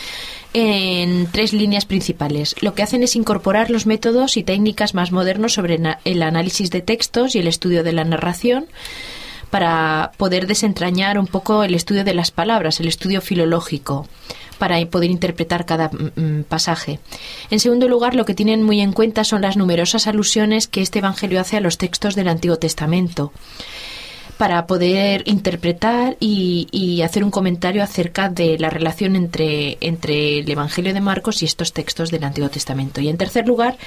en 0.53 1.27
tres 1.31 1.53
líneas 1.53 1.85
principales. 1.85 2.55
Lo 2.61 2.73
que 2.73 2.83
hacen 2.83 3.03
es 3.03 3.15
incorporar 3.15 3.69
los 3.69 3.85
métodos 3.85 4.37
y 4.37 4.43
técnicas 4.43 4.93
más 4.93 5.11
modernos 5.11 5.53
sobre 5.53 5.79
el 6.05 6.23
análisis 6.23 6.69
de 6.71 6.81
textos 6.81 7.35
y 7.35 7.39
el 7.39 7.47
estudio 7.47 7.83
de 7.83 7.93
la 7.93 8.03
narración 8.03 8.67
para 9.49 10.11
poder 10.17 10.45
desentrañar 10.47 11.17
un 11.17 11.27
poco 11.27 11.63
el 11.63 11.73
estudio 11.73 12.03
de 12.03 12.13
las 12.13 12.31
palabras, 12.31 12.79
el 12.79 12.87
estudio 12.87 13.21
filológico 13.21 14.07
para 14.57 14.83
poder 14.87 15.11
interpretar 15.11 15.65
cada 15.65 15.89
mm, 15.89 16.41
pasaje. 16.49 16.99
En 17.51 17.59
segundo 17.59 17.87
lugar, 17.87 18.15
lo 18.15 18.25
que 18.25 18.33
tienen 18.33 18.63
muy 18.63 18.81
en 18.81 18.91
cuenta 18.91 19.23
son 19.23 19.43
las 19.43 19.55
numerosas 19.55 20.07
alusiones 20.07 20.67
que 20.67 20.81
este 20.81 20.99
Evangelio 20.99 21.39
hace 21.39 21.57
a 21.57 21.61
los 21.61 21.77
textos 21.77 22.15
del 22.15 22.27
Antiguo 22.27 22.57
Testamento 22.57 23.31
para 24.37 24.67
poder 24.67 25.23
interpretar 25.25 26.15
y, 26.19 26.67
y 26.71 27.01
hacer 27.01 27.23
un 27.23 27.31
comentario 27.31 27.83
acerca 27.83 28.29
de 28.29 28.57
la 28.59 28.69
relación 28.69 29.15
entre, 29.15 29.77
entre 29.81 30.39
el 30.39 30.49
Evangelio 30.49 30.93
de 30.93 31.01
Marcos 31.01 31.41
y 31.41 31.45
estos 31.45 31.73
textos 31.73 32.11
del 32.11 32.23
Antiguo 32.23 32.49
Testamento. 32.49 33.01
Y 33.01 33.09
en 33.09 33.17
tercer 33.17 33.47
lugar, 33.47 33.77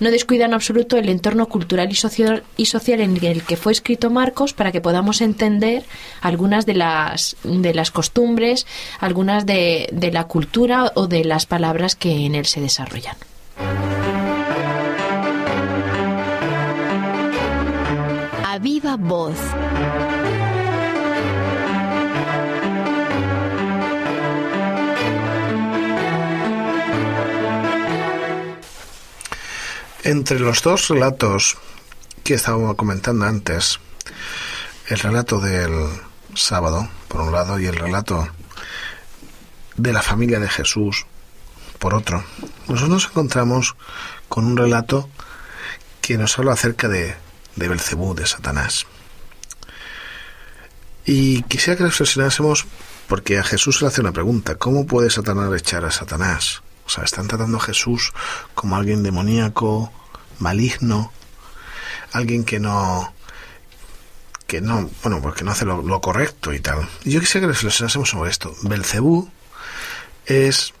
no 0.00 0.10
descuidan 0.10 0.50
en 0.50 0.54
absoluto 0.54 0.96
el 0.96 1.08
entorno 1.08 1.46
cultural 1.46 1.90
y 1.90 1.94
social, 1.94 2.42
y 2.56 2.66
social 2.66 3.00
en 3.00 3.22
el 3.24 3.42
que 3.42 3.56
fue 3.56 3.72
escrito 3.72 4.10
Marcos 4.10 4.52
para 4.52 4.72
que 4.72 4.80
podamos 4.80 5.20
entender 5.20 5.84
algunas 6.20 6.66
de 6.66 6.74
las, 6.74 7.36
de 7.44 7.74
las 7.74 7.90
costumbres, 7.90 8.66
algunas 8.98 9.46
de, 9.46 9.88
de 9.92 10.10
la 10.10 10.24
cultura 10.24 10.92
o 10.94 11.06
de 11.06 11.24
las 11.24 11.46
palabras 11.46 11.94
que 11.94 12.26
en 12.26 12.34
él 12.34 12.46
se 12.46 12.60
desarrollan. 12.60 13.16
Voz. 18.82 19.36
Entre 30.02 30.40
los 30.40 30.62
dos 30.62 30.88
relatos 30.88 31.58
que 32.24 32.34
estábamos 32.34 32.74
comentando 32.76 33.26
antes, 33.26 33.78
el 34.88 34.98
relato 34.98 35.40
del 35.40 35.88
sábado, 36.34 36.88
por 37.08 37.20
un 37.20 37.32
lado, 37.32 37.58
y 37.60 37.66
el 37.66 37.76
relato 37.76 38.28
de 39.76 39.92
la 39.92 40.02
familia 40.02 40.40
de 40.40 40.48
Jesús, 40.48 41.06
por 41.78 41.94
otro, 41.94 42.24
nosotros 42.66 42.88
nos 42.88 43.06
encontramos 43.06 43.76
con 44.28 44.46
un 44.46 44.56
relato 44.56 45.08
que 46.00 46.16
nos 46.16 46.38
habla 46.38 46.52
acerca 46.52 46.88
de, 46.88 47.14
de 47.56 47.68
Belcebú, 47.68 48.14
de 48.14 48.26
Satanás. 48.26 48.86
Y 51.04 51.42
quisiera 51.44 51.76
que 51.76 51.84
reflexionásemos, 51.84 52.66
porque 53.08 53.38
a 53.38 53.42
Jesús 53.42 53.78
se 53.78 53.84
le 53.84 53.88
hace 53.88 54.00
una 54.00 54.12
pregunta, 54.12 54.56
¿cómo 54.56 54.86
puede 54.86 55.10
Satanás 55.10 55.52
echar 55.54 55.84
a 55.84 55.90
Satanás? 55.90 56.62
O 56.86 56.88
sea, 56.88 57.04
están 57.04 57.28
tratando 57.28 57.58
a 57.58 57.60
Jesús 57.60 58.12
como 58.54 58.76
alguien 58.76 59.02
demoníaco, 59.02 59.92
maligno, 60.38 61.12
alguien 62.12 62.44
que 62.44 62.58
no 62.58 63.14
que 64.46 64.60
no, 64.60 64.90
bueno, 65.04 65.22
porque 65.22 65.44
no 65.44 65.52
hace 65.52 65.64
lo, 65.64 66.00
correcto 66.00 66.52
y 66.52 66.58
tal. 66.58 66.88
Yo 67.04 67.20
quisiera 67.20 67.46
que 67.46 67.52
reflexionásemos 67.52 68.10
sobre 68.10 68.32
esto. 68.32 68.52
Belcebú 68.62 69.30
es 70.26 70.74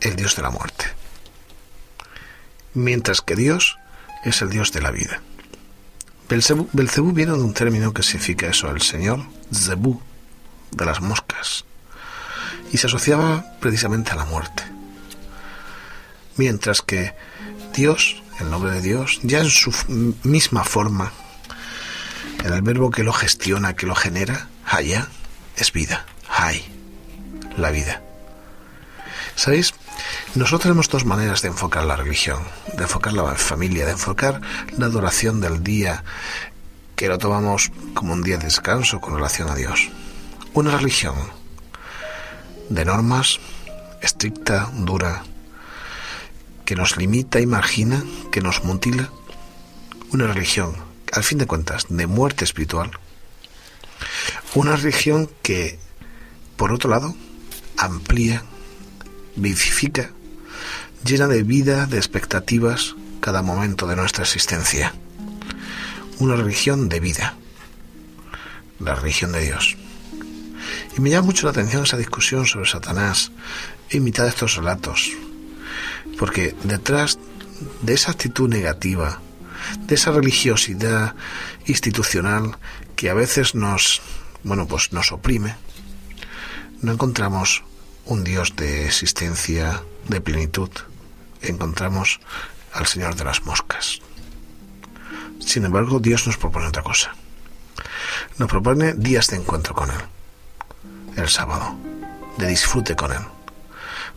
el 0.00 0.14
dios 0.14 0.36
de 0.36 0.42
la 0.42 0.50
muerte, 0.50 0.84
mientras 2.74 3.22
que 3.22 3.34
Dios 3.34 3.76
es 4.24 4.42
el 4.42 4.50
dios 4.50 4.72
de 4.72 4.82
la 4.82 4.90
vida. 4.90 5.20
Belcebú, 6.28 7.12
viene 7.12 7.32
de 7.32 7.42
un 7.42 7.54
término 7.54 7.92
que 7.92 8.04
significa 8.04 8.46
eso, 8.46 8.70
el 8.70 8.82
señor 8.82 9.24
Zebú, 9.52 10.00
de 10.70 10.84
las 10.84 11.00
moscas, 11.00 11.64
y 12.70 12.78
se 12.78 12.86
asociaba 12.86 13.44
precisamente 13.58 14.12
a 14.12 14.16
la 14.16 14.24
muerte. 14.26 14.62
Mientras 16.36 16.82
que 16.82 17.14
Dios, 17.74 18.22
el 18.38 18.48
nombre 18.48 18.70
de 18.70 18.80
Dios, 18.80 19.18
ya 19.24 19.40
en 19.40 19.50
su 19.50 19.72
misma 20.22 20.62
forma, 20.62 21.12
en 22.44 22.52
el 22.52 22.62
verbo 22.62 22.92
que 22.92 23.02
lo 23.02 23.12
gestiona, 23.12 23.74
que 23.74 23.86
lo 23.86 23.96
genera, 23.96 24.48
haya, 24.64 25.08
es 25.56 25.72
vida, 25.72 26.06
hay, 26.28 26.64
la 27.56 27.72
vida. 27.72 28.02
¿Sabéis? 29.34 29.74
Nosotros 30.34 30.62
tenemos 30.62 30.88
dos 30.88 31.04
maneras 31.04 31.42
de 31.42 31.48
enfocar 31.48 31.84
la 31.84 31.96
religión, 31.96 32.42
de 32.76 32.82
enfocar 32.84 33.12
la 33.12 33.34
familia, 33.34 33.84
de 33.84 33.92
enfocar 33.92 34.40
la 34.76 34.86
adoración 34.86 35.40
del 35.40 35.62
día, 35.62 36.04
que 36.96 37.08
lo 37.08 37.18
tomamos 37.18 37.72
como 37.94 38.12
un 38.12 38.22
día 38.22 38.36
de 38.36 38.44
descanso 38.44 39.00
con 39.00 39.14
relación 39.14 39.50
a 39.50 39.54
Dios. 39.54 39.88
Una 40.52 40.76
religión 40.76 41.14
de 42.68 42.84
normas, 42.84 43.40
estricta, 44.00 44.70
dura, 44.74 45.24
que 46.64 46.76
nos 46.76 46.96
limita 46.96 47.40
y 47.40 47.46
margina, 47.46 48.04
que 48.30 48.40
nos 48.40 48.62
mutila. 48.62 49.10
Una 50.12 50.28
religión, 50.28 50.76
al 51.12 51.24
fin 51.24 51.38
de 51.38 51.46
cuentas, 51.46 51.86
de 51.88 52.06
muerte 52.06 52.44
espiritual. 52.44 52.92
Una 54.54 54.76
religión 54.76 55.28
que, 55.42 55.78
por 56.56 56.72
otro 56.72 56.90
lado, 56.90 57.14
amplía, 57.76 58.44
vivifica, 59.40 60.10
llena 61.04 61.26
de 61.26 61.42
vida, 61.42 61.86
de 61.86 61.96
expectativas 61.96 62.94
cada 63.20 63.42
momento 63.42 63.86
de 63.86 63.96
nuestra 63.96 64.24
existencia. 64.24 64.94
Una 66.18 66.36
religión 66.36 66.88
de 66.88 67.00
vida, 67.00 67.34
la 68.78 68.94
religión 68.94 69.32
de 69.32 69.42
Dios. 69.42 69.76
Y 70.96 71.00
me 71.00 71.10
llama 71.10 71.26
mucho 71.26 71.46
la 71.46 71.52
atención 71.52 71.84
esa 71.84 71.96
discusión 71.96 72.46
sobre 72.46 72.68
Satanás 72.68 73.32
en 73.90 74.04
mitad 74.04 74.24
de 74.24 74.30
estos 74.30 74.56
relatos, 74.56 75.10
porque 76.18 76.54
detrás 76.64 77.18
de 77.82 77.94
esa 77.94 78.12
actitud 78.12 78.48
negativa, 78.48 79.20
de 79.86 79.94
esa 79.94 80.10
religiosidad 80.10 81.14
institucional 81.66 82.56
que 82.96 83.10
a 83.10 83.14
veces 83.14 83.54
nos, 83.54 84.02
bueno, 84.42 84.66
pues 84.66 84.92
nos 84.92 85.12
oprime, 85.12 85.56
no 86.82 86.92
encontramos 86.92 87.62
un 88.10 88.24
Dios 88.24 88.56
de 88.56 88.86
existencia, 88.86 89.84
de 90.08 90.20
plenitud, 90.20 90.68
encontramos 91.42 92.18
al 92.72 92.88
Señor 92.88 93.14
de 93.14 93.22
las 93.22 93.44
moscas. 93.44 94.00
Sin 95.38 95.64
embargo, 95.64 96.00
Dios 96.00 96.26
nos 96.26 96.36
propone 96.36 96.66
otra 96.66 96.82
cosa. 96.82 97.14
Nos 98.36 98.50
propone 98.50 98.94
días 98.94 99.28
de 99.28 99.36
encuentro 99.36 99.76
con 99.76 99.90
Él. 99.90 100.00
El 101.16 101.28
sábado, 101.28 101.76
de 102.36 102.48
disfrute 102.48 102.96
con 102.96 103.12
Él, 103.12 103.22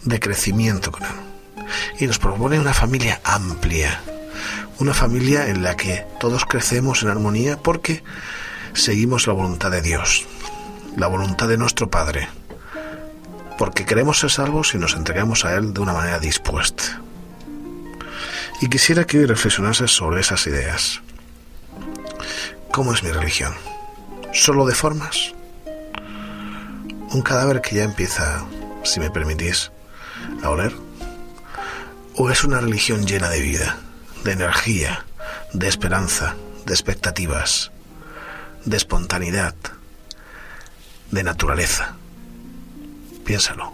de 0.02 0.20
crecimiento 0.20 0.92
con 0.92 1.04
Él. 1.04 1.66
Y 2.00 2.08
nos 2.08 2.18
propone 2.18 2.60
una 2.60 2.74
familia 2.74 3.22
amplia, 3.24 4.02
una 4.80 4.96
familia 4.96 5.50
en 5.50 5.62
la 5.62 5.78
que 5.78 6.04
todos 6.20 6.46
crecemos 6.46 7.04
en 7.04 7.10
armonía 7.10 7.58
porque 7.58 8.04
seguimos 8.74 9.28
la 9.28 9.34
voluntad 9.34 9.70
de 9.70 9.84
Dios, 9.84 10.26
la 10.98 11.06
voluntad 11.06 11.48
de 11.48 11.60
nuestro 11.60 11.92
Padre, 11.92 12.28
porque 13.64 13.86
queremos 13.86 14.20
ser 14.20 14.30
salvos 14.30 14.76
y 14.76 14.78
nos 14.78 14.94
entregamos 14.94 15.46
a 15.46 15.56
Él 15.56 15.74
de 15.74 15.80
una 15.80 15.94
manera 15.94 16.20
dispuesta. 16.20 17.00
Y 18.60 18.68
quisiera 18.68 19.06
que 19.06 19.20
hoy 19.20 19.26
reflexionase 19.26 19.88
sobre 19.88 20.20
esas 20.20 20.46
ideas. 20.48 21.00
¿Cómo 22.74 22.94
es 22.94 23.04
mi 23.04 23.12
religión? 23.12 23.54
¿Solo 24.34 24.66
de 24.66 24.76
formas? 24.76 25.34
Un 27.14 27.22
cadáver 27.22 27.62
que 27.62 27.78
ya 27.78 27.86
empieza, 27.86 28.44
si 28.84 29.00
me 29.00 29.10
permitís, 29.10 29.72
a 30.44 30.50
oler. 30.50 30.76
¿O 32.16 32.30
es 32.30 32.44
una 32.44 32.60
religión 32.60 33.08
llena 33.08 33.30
de 33.30 33.40
vida, 33.40 33.78
de 34.26 34.34
energía, 34.34 35.06
de 35.54 35.70
esperanza, 35.70 36.36
de 36.66 36.74
expectativas, 36.74 37.72
de 38.66 38.76
espontaneidad, 38.76 39.56
de 41.12 41.24
naturaleza? 41.24 41.96
Piénsalo. 43.24 43.74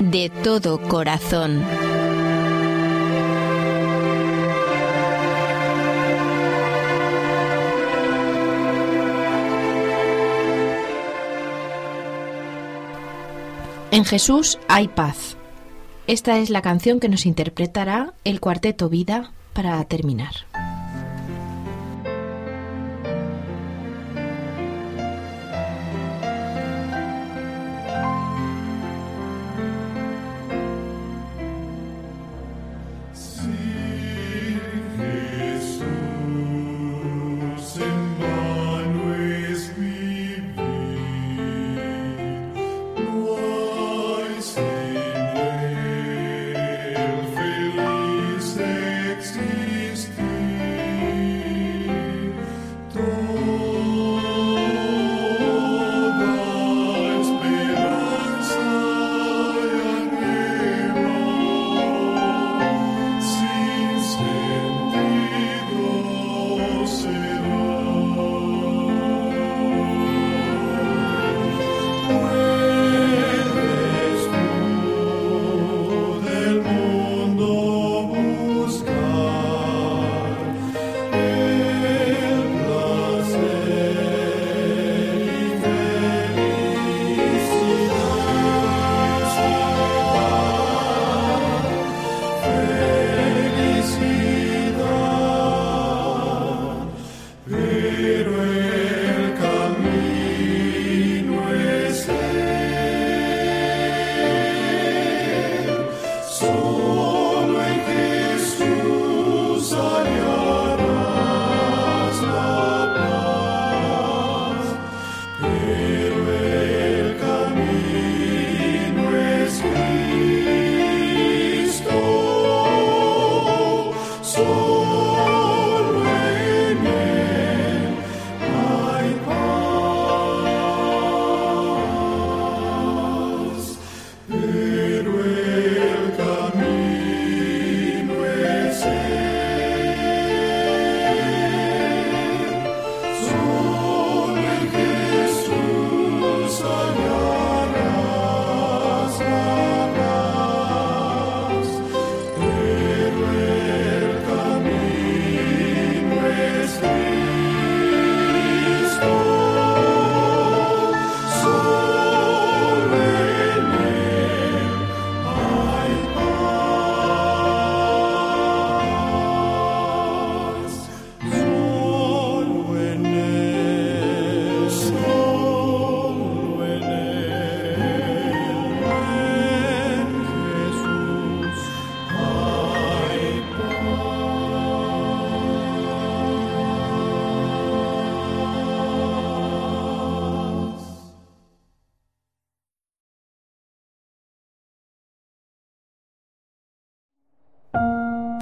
De 0.00 0.30
todo 0.42 0.80
corazón. 0.80 1.62
En 13.90 14.04
Jesús 14.04 14.58
hay 14.66 14.88
paz. 14.88 15.36
Esta 16.08 16.38
es 16.38 16.50
la 16.50 16.62
canción 16.62 16.98
que 16.98 17.08
nos 17.08 17.26
interpretará 17.26 18.12
el 18.24 18.40
cuarteto 18.40 18.88
Vida 18.88 19.30
para 19.52 19.82
terminar. 19.84 20.34